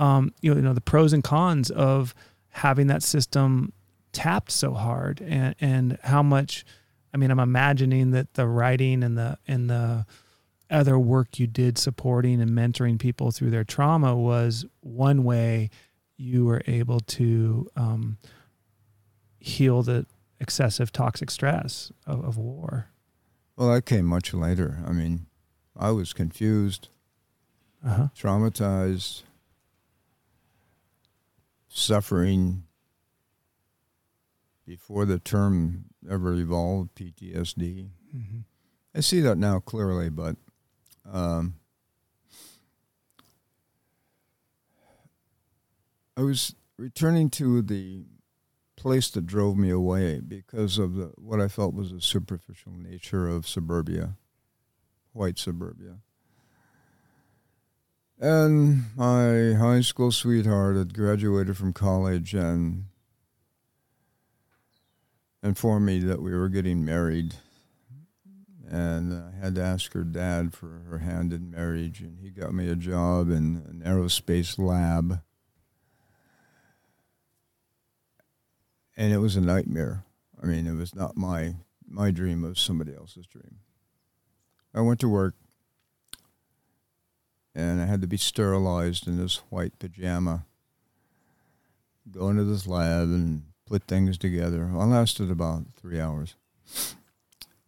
[0.00, 2.14] Um, you know, the pros and cons of
[2.48, 3.72] having that system
[4.12, 6.64] tapped so hard, and and how much.
[7.12, 10.06] I mean, I'm imagining that the writing and the and the
[10.70, 15.68] other work you did supporting and mentoring people through their trauma was one way
[16.16, 18.18] you were able to um,
[19.40, 20.06] heal the
[20.38, 22.88] excessive toxic stress of, of war.
[23.56, 24.78] Well, that came much later.
[24.86, 25.26] I mean,
[25.76, 26.88] I was confused.
[27.84, 28.08] Uh huh.
[28.14, 29.22] traumatized,
[31.70, 32.64] suffering
[34.66, 37.88] before the term ever evolved, PTSD.
[38.12, 38.40] hmm
[38.94, 40.34] I see that now clearly, but
[41.10, 41.54] um,
[46.16, 48.06] I was returning to the
[48.76, 53.28] place that drove me away because of the what I felt was the superficial nature
[53.28, 54.16] of suburbia,
[55.12, 55.98] white suburbia.
[58.22, 62.84] And my high school sweetheart had graduated from college and
[65.42, 67.36] informed me that we were getting married.
[68.68, 72.52] And I had to ask her dad for her hand in marriage, and he got
[72.52, 75.22] me a job in an aerospace lab.
[78.98, 80.04] And it was a nightmare.
[80.42, 81.54] I mean, it was not my
[81.88, 83.60] my dream, it was somebody else's dream.
[84.74, 85.34] I went to work
[87.54, 90.44] and I had to be sterilized in this white pajama.
[92.10, 94.70] Go into this lab and put things together.
[94.74, 96.34] I lasted about three hours.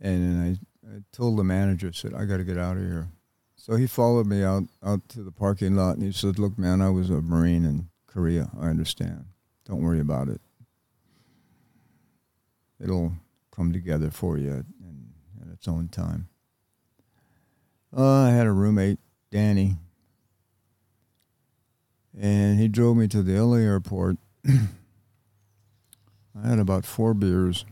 [0.00, 3.08] And I, I told the manager, I said, I got to get out of here.
[3.56, 6.82] So he followed me out, out to the parking lot and he said, Look, man,
[6.82, 8.50] I was a Marine in Korea.
[8.60, 9.26] I understand.
[9.64, 10.40] Don't worry about it.
[12.80, 13.12] It'll
[13.54, 16.28] come together for you in, in its own time.
[17.96, 18.98] Uh, I had a roommate,
[19.32, 19.76] Danny,
[22.20, 24.18] and he drove me to the LA airport.
[24.46, 24.50] I
[26.46, 27.64] had about four beers,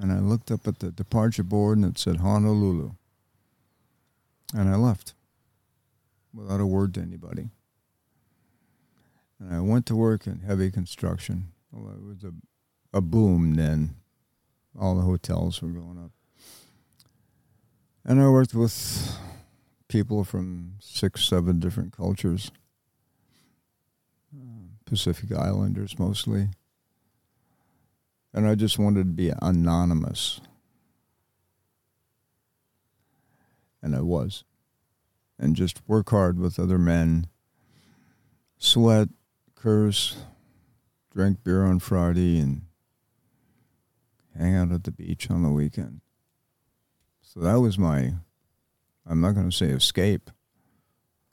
[0.00, 2.92] and I looked up at the departure board and it said Honolulu.
[4.54, 5.14] And I left
[6.32, 7.50] without a word to anybody.
[9.40, 11.48] And I went to work in heavy construction.
[11.72, 12.32] Well, it was a,
[12.96, 13.96] a boom then.
[14.78, 16.12] All the hotels were going up.
[18.04, 19.18] And I worked with
[19.88, 22.50] people from six, seven different cultures.
[24.34, 26.48] Uh, Pacific Islanders mostly.
[28.32, 30.40] And I just wanted to be anonymous.
[33.82, 34.44] And I was.
[35.38, 37.26] And just work hard with other men,
[38.58, 39.08] sweat,
[39.54, 40.16] curse,
[41.14, 42.62] drink beer on Friday, and
[44.36, 46.00] hang out at the beach on the weekend.
[47.20, 48.14] So that was my,
[49.06, 50.30] I'm not going to say escape,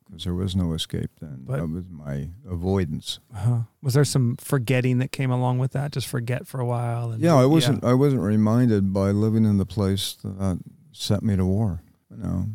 [0.05, 1.39] because there was no escape then.
[1.45, 3.19] But- that was my avoidance.
[3.33, 3.61] Uh-huh.
[3.81, 5.91] Was there some forgetting that came along with that?
[5.91, 7.11] Just forget for a while.
[7.11, 7.83] And, Yeah, I wasn't.
[7.83, 10.59] I wasn't reminded by living in the place that
[10.91, 11.81] sent me to war.
[12.11, 12.45] You know,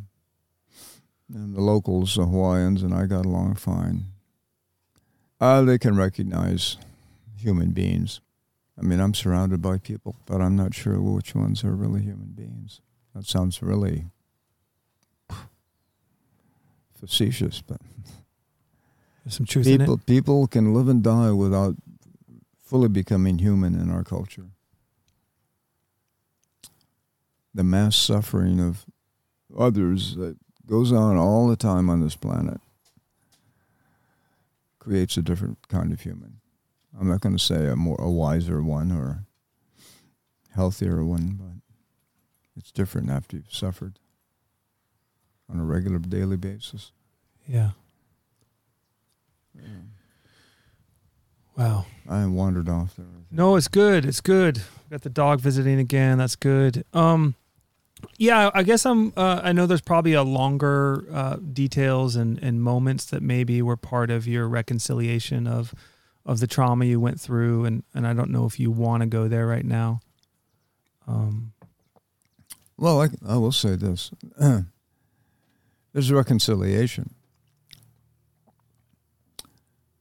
[1.34, 4.04] and the locals, the Hawaiians, and I got along fine.
[5.40, 6.76] Uh, they can recognize
[7.36, 8.20] human beings.
[8.78, 12.28] I mean, I'm surrounded by people, but I'm not sure which ones are really human
[12.34, 12.80] beings.
[13.14, 14.06] That sounds really
[16.98, 17.80] facetious, but
[19.24, 20.06] There's some truth in people it.
[20.06, 21.76] people can live and die without
[22.64, 24.46] fully becoming human in our culture.
[27.54, 28.84] The mass suffering of
[29.56, 32.60] others that goes on all the time on this planet
[34.78, 36.40] creates a different kind of human.
[36.98, 39.24] I'm not going to say a more a wiser one or
[40.54, 41.62] healthier one, but
[42.56, 43.98] it's different after you've suffered
[45.50, 46.92] on a regular daily basis.
[47.46, 47.70] Yeah.
[51.56, 51.86] Wow.
[52.08, 53.06] I wandered off there.
[53.30, 54.04] No, it's good.
[54.04, 54.62] It's good.
[54.90, 56.18] Got the dog visiting again.
[56.18, 56.84] That's good.
[56.92, 57.34] Um,
[58.16, 59.12] yeah, I guess I'm.
[59.16, 63.76] Uh, I know there's probably a longer uh, details and, and moments that maybe were
[63.76, 65.74] part of your reconciliation of
[66.24, 69.06] of the trauma you went through, and and I don't know if you want to
[69.08, 70.00] go there right now.
[71.08, 71.52] Um,
[72.76, 74.12] Well, I, I will say this:
[75.92, 77.14] there's reconciliation,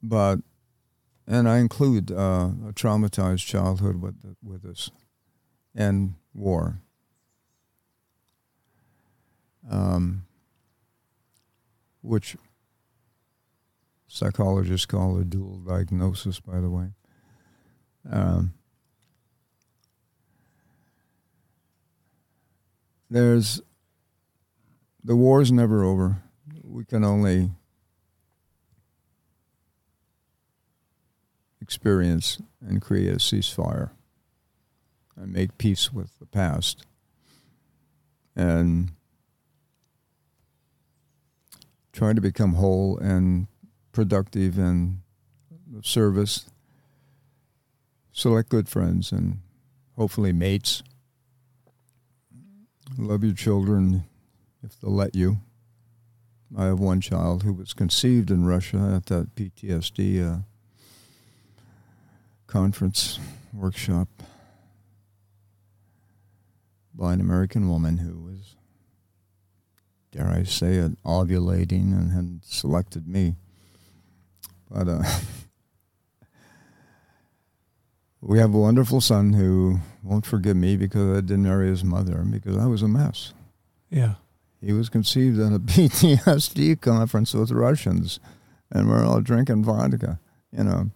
[0.02, 0.40] but
[1.28, 4.90] and I include uh, a traumatized childhood with with us,
[5.76, 6.82] and war.
[9.70, 10.24] Um,
[12.02, 12.38] which
[14.08, 16.88] psychologists call a dual diagnosis, by the way.
[18.10, 18.54] Um,
[23.10, 23.62] there's
[25.08, 26.22] the war's never over.
[26.66, 27.52] We can only
[31.62, 33.92] experience and create a ceasefire
[35.16, 36.86] and make peace with the past
[38.36, 38.92] and
[41.94, 43.48] try to become whole and
[43.94, 45.00] productive and
[45.84, 46.50] service.
[48.12, 49.40] Select good friends and
[49.96, 50.84] hopefully mates.
[52.98, 54.04] Love your children
[54.64, 55.38] if they'll let you.
[56.58, 60.40] I have one child who was conceived in Russia at that PTSD uh,
[62.48, 63.20] conference
[63.54, 64.08] workshop
[66.94, 68.56] by an American woman who was,
[70.12, 73.36] dare I say it, ovulating and had selected me.
[74.70, 75.04] But uh,
[78.22, 82.24] we have a wonderful son who won't forgive me because I didn't marry his mother
[82.24, 83.34] because I was a mess.
[83.90, 84.16] Yeah.
[84.62, 88.20] He was conceived at a PTSD conference with Russians,
[88.72, 90.20] and we're all drinking vodka.
[90.52, 90.92] You know,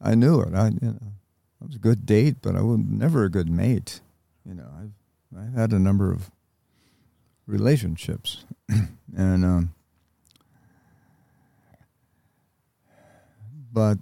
[0.00, 0.54] I knew it.
[0.54, 1.12] I, you know,
[1.60, 4.00] I was a good date, but I was never a good mate.
[4.46, 4.92] You know, I've
[5.36, 6.30] I've had a number of
[7.46, 8.44] relationships,
[9.16, 9.74] and um,
[13.72, 13.98] but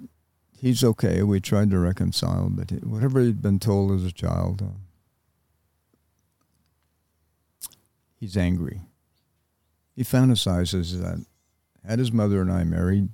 [0.59, 1.23] he's okay.
[1.23, 4.63] We tried to reconcile, but whatever he'd been told as a child.
[4.63, 4.82] Uh,
[8.23, 8.81] he's angry.
[9.97, 11.27] He fantasizes that
[11.85, 13.09] had his mother and I married,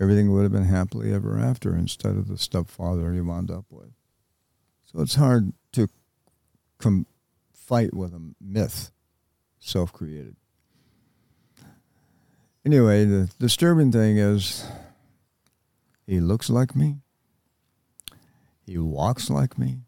[0.00, 3.92] everything would have been happily ever after instead of the stepfather he wound up with.
[4.86, 5.88] So it's hard to
[6.78, 7.04] com-
[7.52, 8.90] fight with a myth,
[9.58, 10.34] self created.
[12.64, 14.66] Anyway, the disturbing thing is
[16.06, 17.00] he looks like me,
[18.64, 19.80] he walks like me,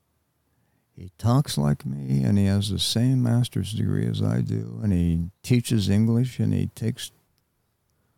[0.96, 4.92] he talks like me and he has the same master's degree as I do and
[4.92, 7.10] he teaches English and he takes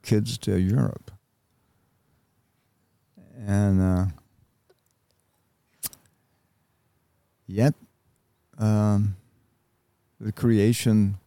[0.02, 1.10] kids to Europe.
[3.46, 4.06] And uh,
[7.46, 7.74] yet,
[8.58, 9.16] um,
[10.20, 11.18] the creation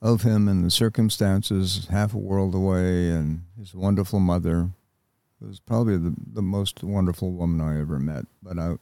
[0.00, 4.70] of him and the circumstances, half a world away, and his wonderful mother
[5.40, 8.26] was probably the, the most wonderful woman I ever met.
[8.42, 8.76] But I,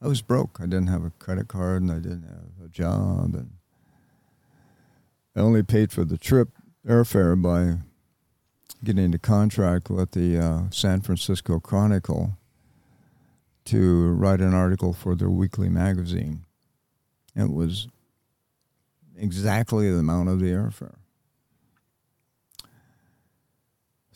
[0.00, 0.58] I was broke.
[0.60, 3.50] I didn't have a credit card and I didn't have a job, and
[5.36, 6.48] I only paid for the trip
[6.86, 7.82] airfare by
[8.82, 12.38] getting into contract with the uh, San Francisco Chronicle
[13.66, 16.44] to write an article for their weekly magazine.
[17.36, 17.88] It was
[19.16, 20.96] exactly the amount of the airfare.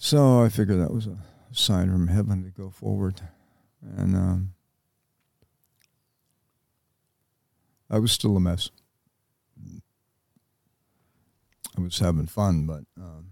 [0.04, 1.16] So I figured that was a
[1.52, 3.20] sign from heaven to go forward.
[3.96, 4.54] And um,
[7.88, 8.68] I was still a mess.
[11.78, 13.26] I was having fun, but um,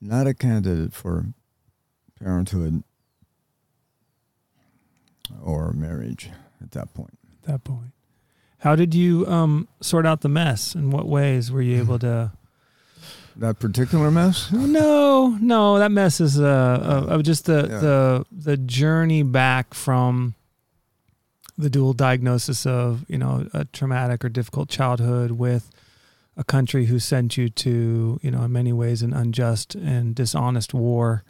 [0.00, 1.26] not a candidate for
[2.22, 2.84] parenthood
[5.42, 6.30] or marriage
[6.62, 7.18] at that point.
[7.42, 7.90] At that point.
[8.58, 10.76] How did you um, sort out the mess?
[10.76, 12.30] In what ways were you able to?
[13.38, 14.50] That particular mess?
[14.50, 17.78] No, no, that mess is uh, uh just the Yeah.
[17.80, 20.34] the the journey back from
[21.58, 25.70] the dual diagnosis of you know a traumatic or difficult childhood with
[26.36, 30.74] a country who sent you to you know in many ways an unjust and dishonest
[30.74, 31.24] war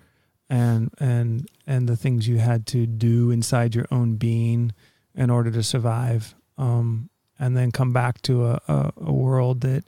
[0.48, 4.72] and and and the things you had to do inside your own being
[5.14, 7.08] in order to survive um,
[7.38, 9.84] and then come back to a, a, a world that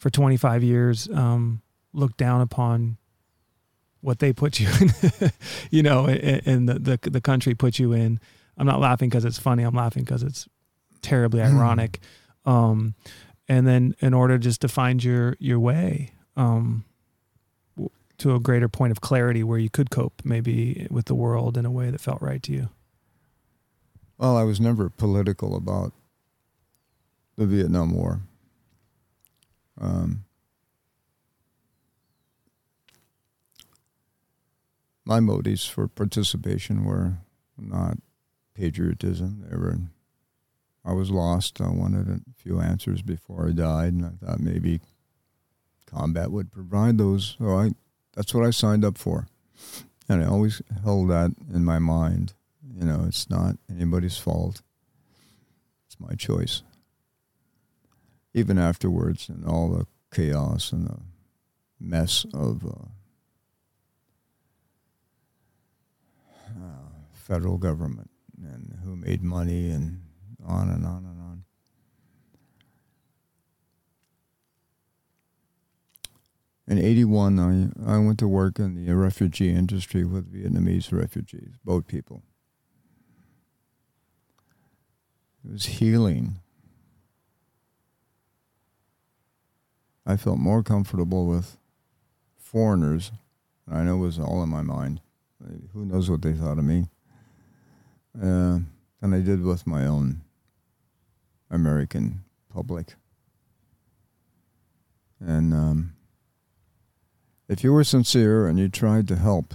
[0.00, 1.60] for 25 years um,
[1.92, 2.96] looked down upon
[4.00, 5.30] what they put you in,
[5.70, 8.18] you know, and the, the the country put you in.
[8.56, 9.62] I'm not laughing because it's funny.
[9.62, 10.48] I'm laughing because it's
[11.02, 12.00] terribly ironic.
[12.46, 12.94] Um,
[13.46, 16.84] and then in order just to find your your way um,
[18.16, 21.66] to a greater point of clarity where you could cope maybe with the world in
[21.66, 22.70] a way that felt right to you.
[24.16, 25.92] Well, I was never political about
[27.36, 28.22] the Vietnam War.
[29.80, 30.24] Um,
[35.04, 37.14] my motives for participation were
[37.58, 37.96] not
[38.54, 39.46] patriotism.
[39.48, 39.78] They were,
[40.84, 41.60] I was lost.
[41.60, 44.80] I wanted a few answers before I died, and I thought maybe
[45.86, 47.36] combat would provide those.
[47.38, 47.70] So I,
[48.14, 49.26] that's what I signed up for,
[50.08, 52.34] and I always held that in my mind.
[52.78, 54.62] You know, it's not anybody's fault.
[55.86, 56.62] It's my choice.
[58.32, 60.98] Even afterwards, and all the chaos and the
[61.80, 62.86] mess of uh,
[66.48, 68.10] uh, federal government
[68.42, 70.02] and who made money and
[70.46, 71.44] on and on and on.
[76.68, 81.88] In 81, I, I went to work in the refugee industry with Vietnamese refugees, boat
[81.88, 82.22] people.
[85.44, 86.38] It was healing.
[90.10, 91.56] I felt more comfortable with
[92.36, 93.12] foreigners.
[93.66, 95.00] and I know it was all in my mind.
[95.72, 96.88] Who knows what they thought of me?
[98.20, 98.58] Uh,
[99.00, 100.22] than I did with my own
[101.48, 102.94] American public.
[105.20, 105.94] And um,
[107.48, 109.54] if you were sincere and you tried to help,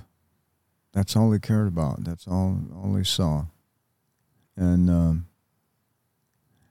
[0.94, 2.06] that's all they cared about.
[2.06, 3.48] That's all all they saw.
[4.56, 5.28] And um,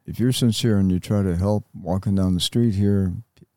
[0.06, 3.12] if you're sincere and you try to help walking down the street here,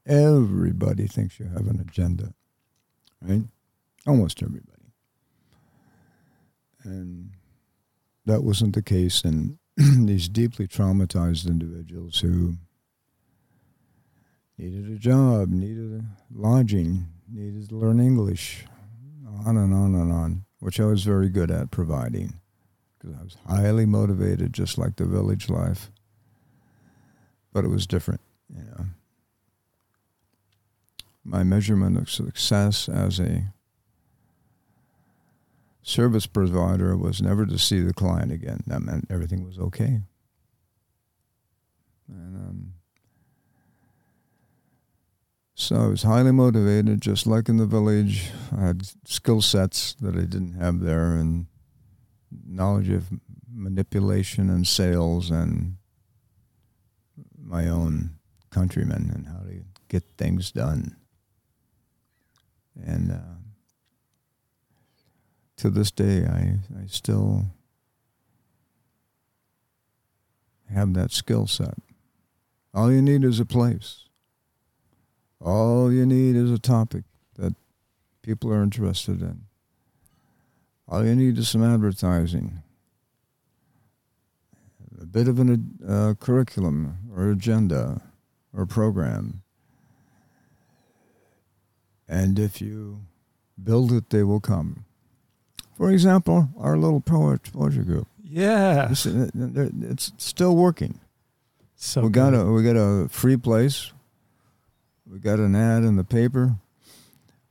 [0.07, 2.33] everybody thinks you have an agenda,
[3.21, 3.43] right?
[4.05, 4.71] Almost everybody.
[6.83, 7.31] And
[8.25, 12.57] that wasn't the case in these deeply traumatized individuals who
[14.57, 18.65] needed a job, needed a lodging, needed to learn English,
[19.45, 22.39] on and on and on, which I was very good at providing
[22.97, 25.91] because I was highly motivated, just like the village life.
[27.53, 28.85] But it was different, you know.
[31.29, 33.51] My measurement of success as a
[35.81, 38.61] service provider was never to see the client again.
[38.67, 40.01] That meant everything was okay.
[42.09, 42.73] And um,
[45.53, 48.31] so I was highly motivated, just like in the village.
[48.55, 51.47] I had skill sets that I didn't have there, and
[52.45, 53.07] knowledge of
[53.49, 55.77] manipulation and sales, and
[57.41, 58.11] my own
[58.49, 60.96] countrymen and how to get things done.
[62.85, 63.37] And uh,
[65.57, 67.45] to this day, I, I still
[70.69, 71.75] have that skill set.
[72.73, 74.03] All you need is a place.
[75.39, 77.03] All you need is a topic
[77.35, 77.55] that
[78.21, 79.43] people are interested in.
[80.87, 82.63] All you need is some advertising,
[84.99, 88.01] a bit of a uh, curriculum or agenda
[88.55, 89.43] or program.
[92.07, 93.01] And if you
[93.61, 94.85] build it, they will come.
[95.75, 98.07] For example, our little poet poetry group.
[98.23, 98.91] Yeah.
[98.91, 99.29] It's, uh,
[99.81, 100.99] it's still working.
[101.75, 102.47] So we got good.
[102.47, 103.91] a we got a free place.
[105.09, 106.55] We got an ad in the paper.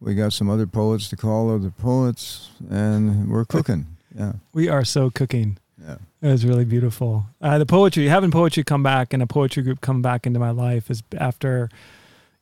[0.00, 3.86] We got some other poets to call other poets, and we're cooking.
[4.14, 5.58] Yeah, we are so cooking.
[5.82, 5.98] yeah.
[6.20, 7.26] It was really beautiful.
[7.40, 10.50] Uh, the poetry, having poetry come back and a poetry group come back into my
[10.50, 11.70] life is after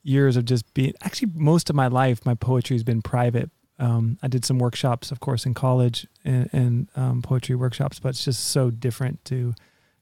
[0.05, 0.93] years of just being.
[1.03, 3.51] Actually, most of my life, my poetry has been private.
[3.79, 8.11] Um, I did some workshops, of course, in college and, and um, poetry workshops, but
[8.11, 9.55] it's just so different to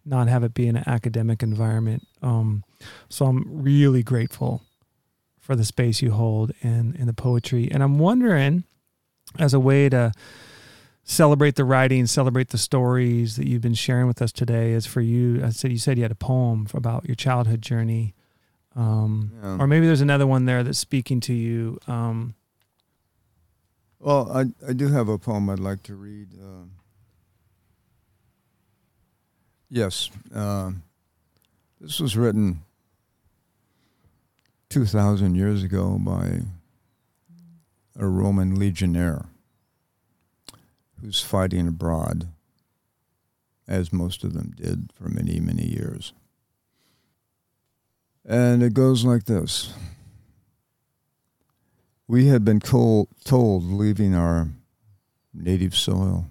[0.04, 2.06] not have it be in an academic environment.
[2.20, 2.64] Um,
[3.08, 4.62] so I'm really grateful
[5.40, 8.64] for the space you hold in in the poetry, and I'm wondering,
[9.38, 10.12] as a way to
[11.04, 14.72] celebrate the writing, celebrate the stories that you've been sharing with us today.
[14.72, 15.44] Is for you.
[15.44, 18.14] I said you said you had a poem about your childhood journey,
[18.76, 19.56] um, Yeah.
[19.58, 21.78] or maybe there's another one there that's speaking to you.
[21.86, 22.34] Um,
[24.00, 26.28] Well, I I do have a poem I'd like to read.
[26.34, 26.64] Uh,
[29.68, 30.72] yes, uh,
[31.80, 32.62] this was written
[34.68, 36.40] two thousand years ago by
[37.96, 39.26] a Roman legionnaire
[41.00, 42.28] who's fighting abroad,
[43.68, 46.12] as most of them did for many many years.
[48.24, 49.72] And it goes like this.
[52.06, 54.48] We had been told, told leaving our
[55.34, 56.26] native soil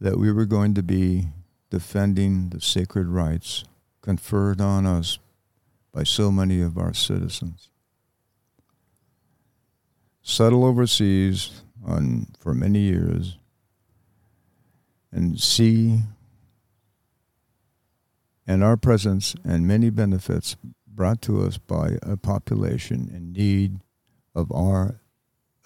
[0.00, 1.28] that we were going to be
[1.70, 3.64] defending the sacred rights
[4.00, 5.18] conferred on us
[5.92, 7.70] by so many of our citizens.
[10.22, 13.38] Settle overseas on, for many years
[15.10, 16.00] and see
[18.48, 20.56] and our presence and many benefits
[20.86, 23.78] brought to us by a population in need
[24.34, 25.02] of our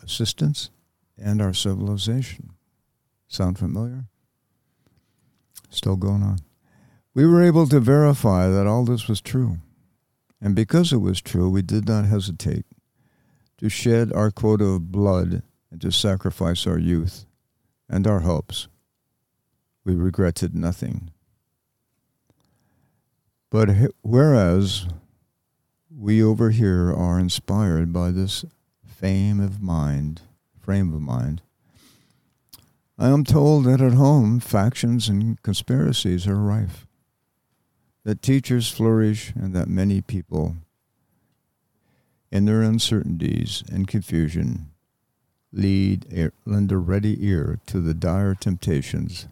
[0.03, 0.71] assistance
[1.17, 2.51] and our civilization.
[3.29, 4.07] Sound familiar?
[5.71, 6.41] Still going on.
[7.15, 9.59] We were able to verify that all this was true.
[10.41, 12.67] And because it was true, we did not hesitate
[13.59, 17.27] to shed our quota of blood and to sacrifice our youth
[17.89, 18.67] and our hopes.
[19.85, 21.12] We regretted nothing.
[23.53, 23.69] But
[24.01, 24.87] whereas
[25.95, 28.47] we over here are inspired by this
[28.83, 30.23] fame of mind,
[30.59, 31.43] frame of mind,
[32.99, 36.87] I am told that at home factions and conspiracies are rife,
[38.05, 40.57] that teachers flourish, and that many people,
[42.31, 44.70] in their uncertainties and confusion,
[45.53, 49.29] lead a, lend a ready ear to the dire temptations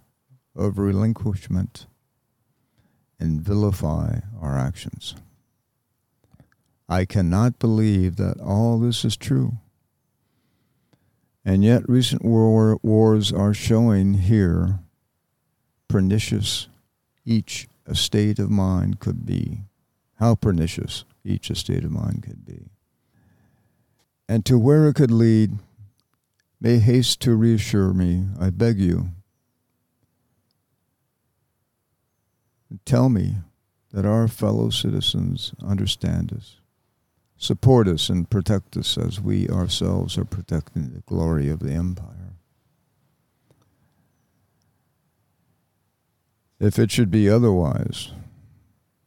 [0.55, 1.87] of relinquishment
[3.21, 5.15] and vilify our actions.
[6.89, 9.59] I cannot believe that all this is true.
[11.45, 14.81] And yet, recent war, wars are showing here
[15.89, 16.69] pernicious
[17.25, 19.63] each estate of mind could be.
[20.17, 22.67] How pernicious each estate of mind could be.
[24.29, 25.59] And to where it could lead,
[26.61, 29.11] may haste to reassure me, I beg you.
[32.85, 33.37] Tell me
[33.93, 36.57] that our fellow citizens understand us,
[37.37, 42.35] support us, and protect us as we ourselves are protecting the glory of the empire.
[46.61, 48.13] If it should be otherwise,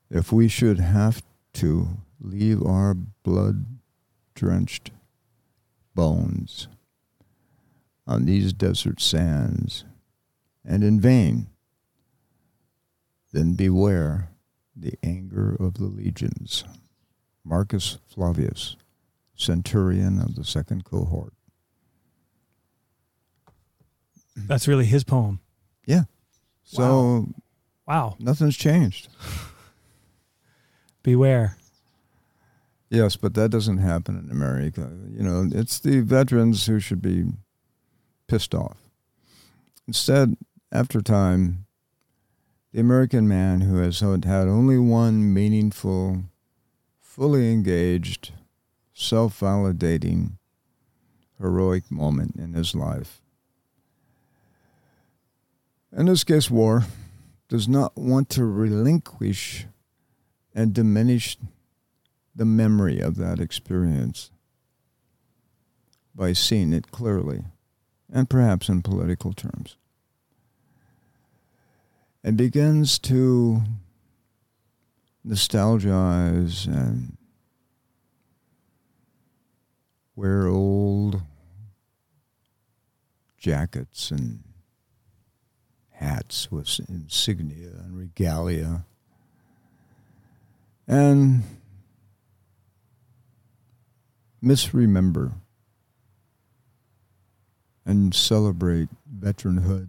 [0.09, 1.23] if we should have
[1.53, 3.65] to leave our blood
[4.35, 4.91] drenched
[5.95, 6.67] bones
[8.07, 9.85] on these desert sands,
[10.65, 11.47] and in vain,
[13.33, 14.29] then beware
[14.75, 16.63] the anger of the legions.
[17.43, 18.77] Marcus Flavius,
[19.35, 21.33] centurion of the second cohort.
[24.35, 25.39] That's really his poem.
[25.85, 26.03] Yeah.
[26.63, 27.27] So
[27.87, 28.15] Wow.
[28.19, 29.09] nothing's changed.
[31.03, 31.57] Beware.
[32.89, 34.91] Yes, but that doesn't happen in America.
[35.11, 37.25] You know, it's the veterans who should be
[38.27, 38.77] pissed off.
[39.87, 40.37] Instead,
[40.71, 41.65] after time,
[42.73, 46.23] the American man who has had only one meaningful,
[46.99, 48.31] fully engaged,
[48.95, 50.31] self validating,
[51.39, 53.21] heroic moment in his life.
[55.95, 56.85] In this case, war
[57.47, 59.67] does not want to relinquish
[60.55, 61.37] and diminish
[62.35, 64.31] the memory of that experience
[66.15, 67.43] by seeing it clearly
[68.11, 69.77] and perhaps in political terms
[72.23, 73.61] and begins to
[75.27, 77.17] nostalgize and
[80.15, 81.21] wear old
[83.37, 84.43] jackets and
[85.91, 88.85] hats with insignia and regalia
[90.87, 91.43] and
[94.41, 95.31] misremember
[97.85, 99.87] and celebrate veteranhood.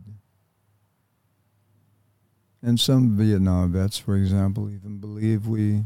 [2.65, 5.85] And some Vietnam vets, for example, even believe we,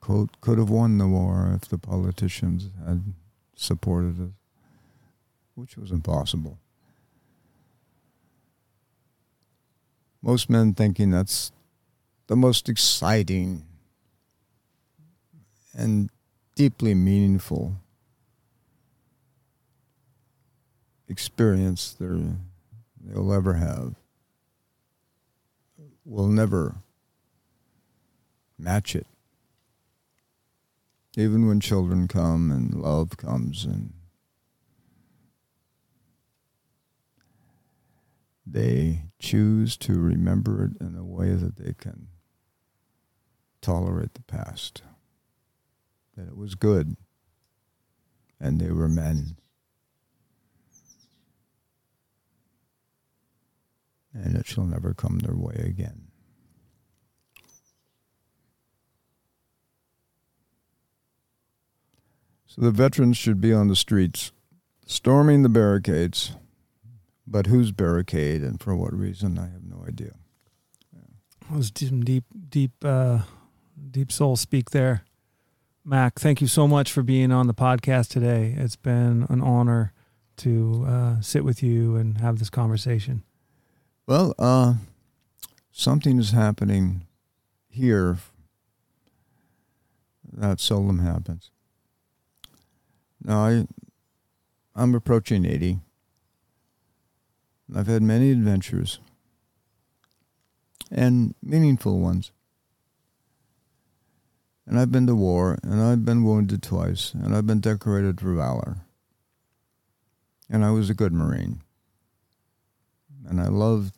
[0.00, 3.02] quote, could have won the war if the politicians had
[3.54, 4.32] supported us,
[5.56, 6.58] which was impossible.
[10.22, 11.52] Most men thinking that's
[12.28, 13.66] the most exciting
[15.74, 16.08] and
[16.54, 17.74] deeply meaningful
[21.08, 23.96] experience they'll ever have
[26.08, 26.76] will never
[28.58, 29.06] match it.
[31.16, 33.92] Even when children come and love comes and
[38.46, 42.08] they choose to remember it in a way that they can
[43.60, 44.82] tolerate the past
[46.16, 46.96] that it was good
[48.40, 49.36] and they were men.
[54.20, 56.08] And it shall never come their way again.
[62.46, 64.32] So the veterans should be on the streets,
[64.86, 66.32] storming the barricades.
[67.30, 70.12] But whose barricade and for what reason, I have no idea.
[71.50, 73.20] That was some deep, deep, uh,
[73.90, 75.04] deep soul speak there.
[75.84, 78.54] Mac, thank you so much for being on the podcast today.
[78.56, 79.92] It's been an honor
[80.38, 83.24] to uh, sit with you and have this conversation.
[84.08, 84.76] Well, uh,
[85.70, 87.06] something is happening
[87.68, 88.16] here
[90.32, 91.50] that seldom happens.
[93.22, 93.66] Now, I,
[94.74, 95.80] I'm approaching 80.
[97.76, 98.98] I've had many adventures
[100.90, 102.32] and meaningful ones.
[104.66, 108.32] And I've been to war, and I've been wounded twice, and I've been decorated for
[108.32, 108.78] valor.
[110.48, 111.60] And I was a good Marine.
[113.28, 113.97] And I loved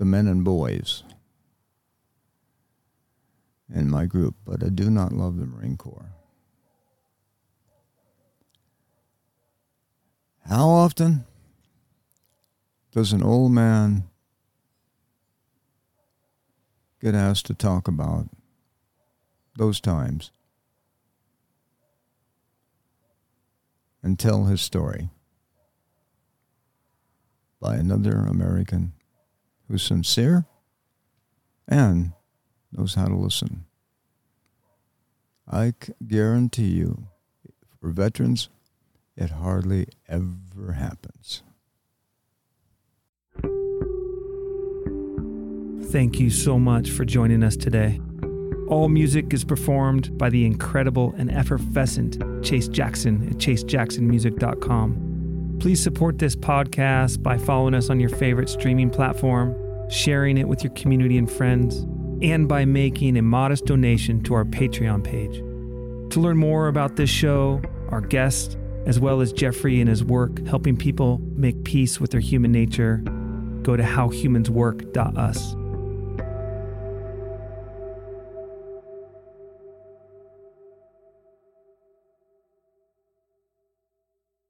[0.00, 1.04] the men and boys
[3.70, 6.14] in my group, but I do not love the Marine Corps.
[10.48, 11.26] How often
[12.92, 14.04] does an old man
[16.98, 18.26] get asked to talk about
[19.58, 20.30] those times
[24.02, 25.10] and tell his story
[27.60, 28.94] by another American
[29.70, 30.46] who's sincere
[31.68, 32.12] and
[32.72, 33.66] knows how to listen.
[35.50, 35.74] I
[36.06, 37.06] guarantee you,
[37.80, 38.48] for veterans,
[39.16, 41.42] it hardly ever happens.
[45.90, 48.00] thank you so much for joining us today.
[48.68, 55.09] All music is performed by the incredible and effervescent Chase Jackson at chasejacksonmusic.com.
[55.60, 59.54] Please support this podcast by following us on your favorite streaming platform,
[59.90, 61.86] sharing it with your community and friends,
[62.22, 65.36] and by making a modest donation to our Patreon page.
[66.14, 67.60] To learn more about this show,
[67.90, 68.56] our guest,
[68.86, 73.02] as well as Jeffrey and his work helping people make peace with their human nature,
[73.62, 75.59] go to howhumanswork.us.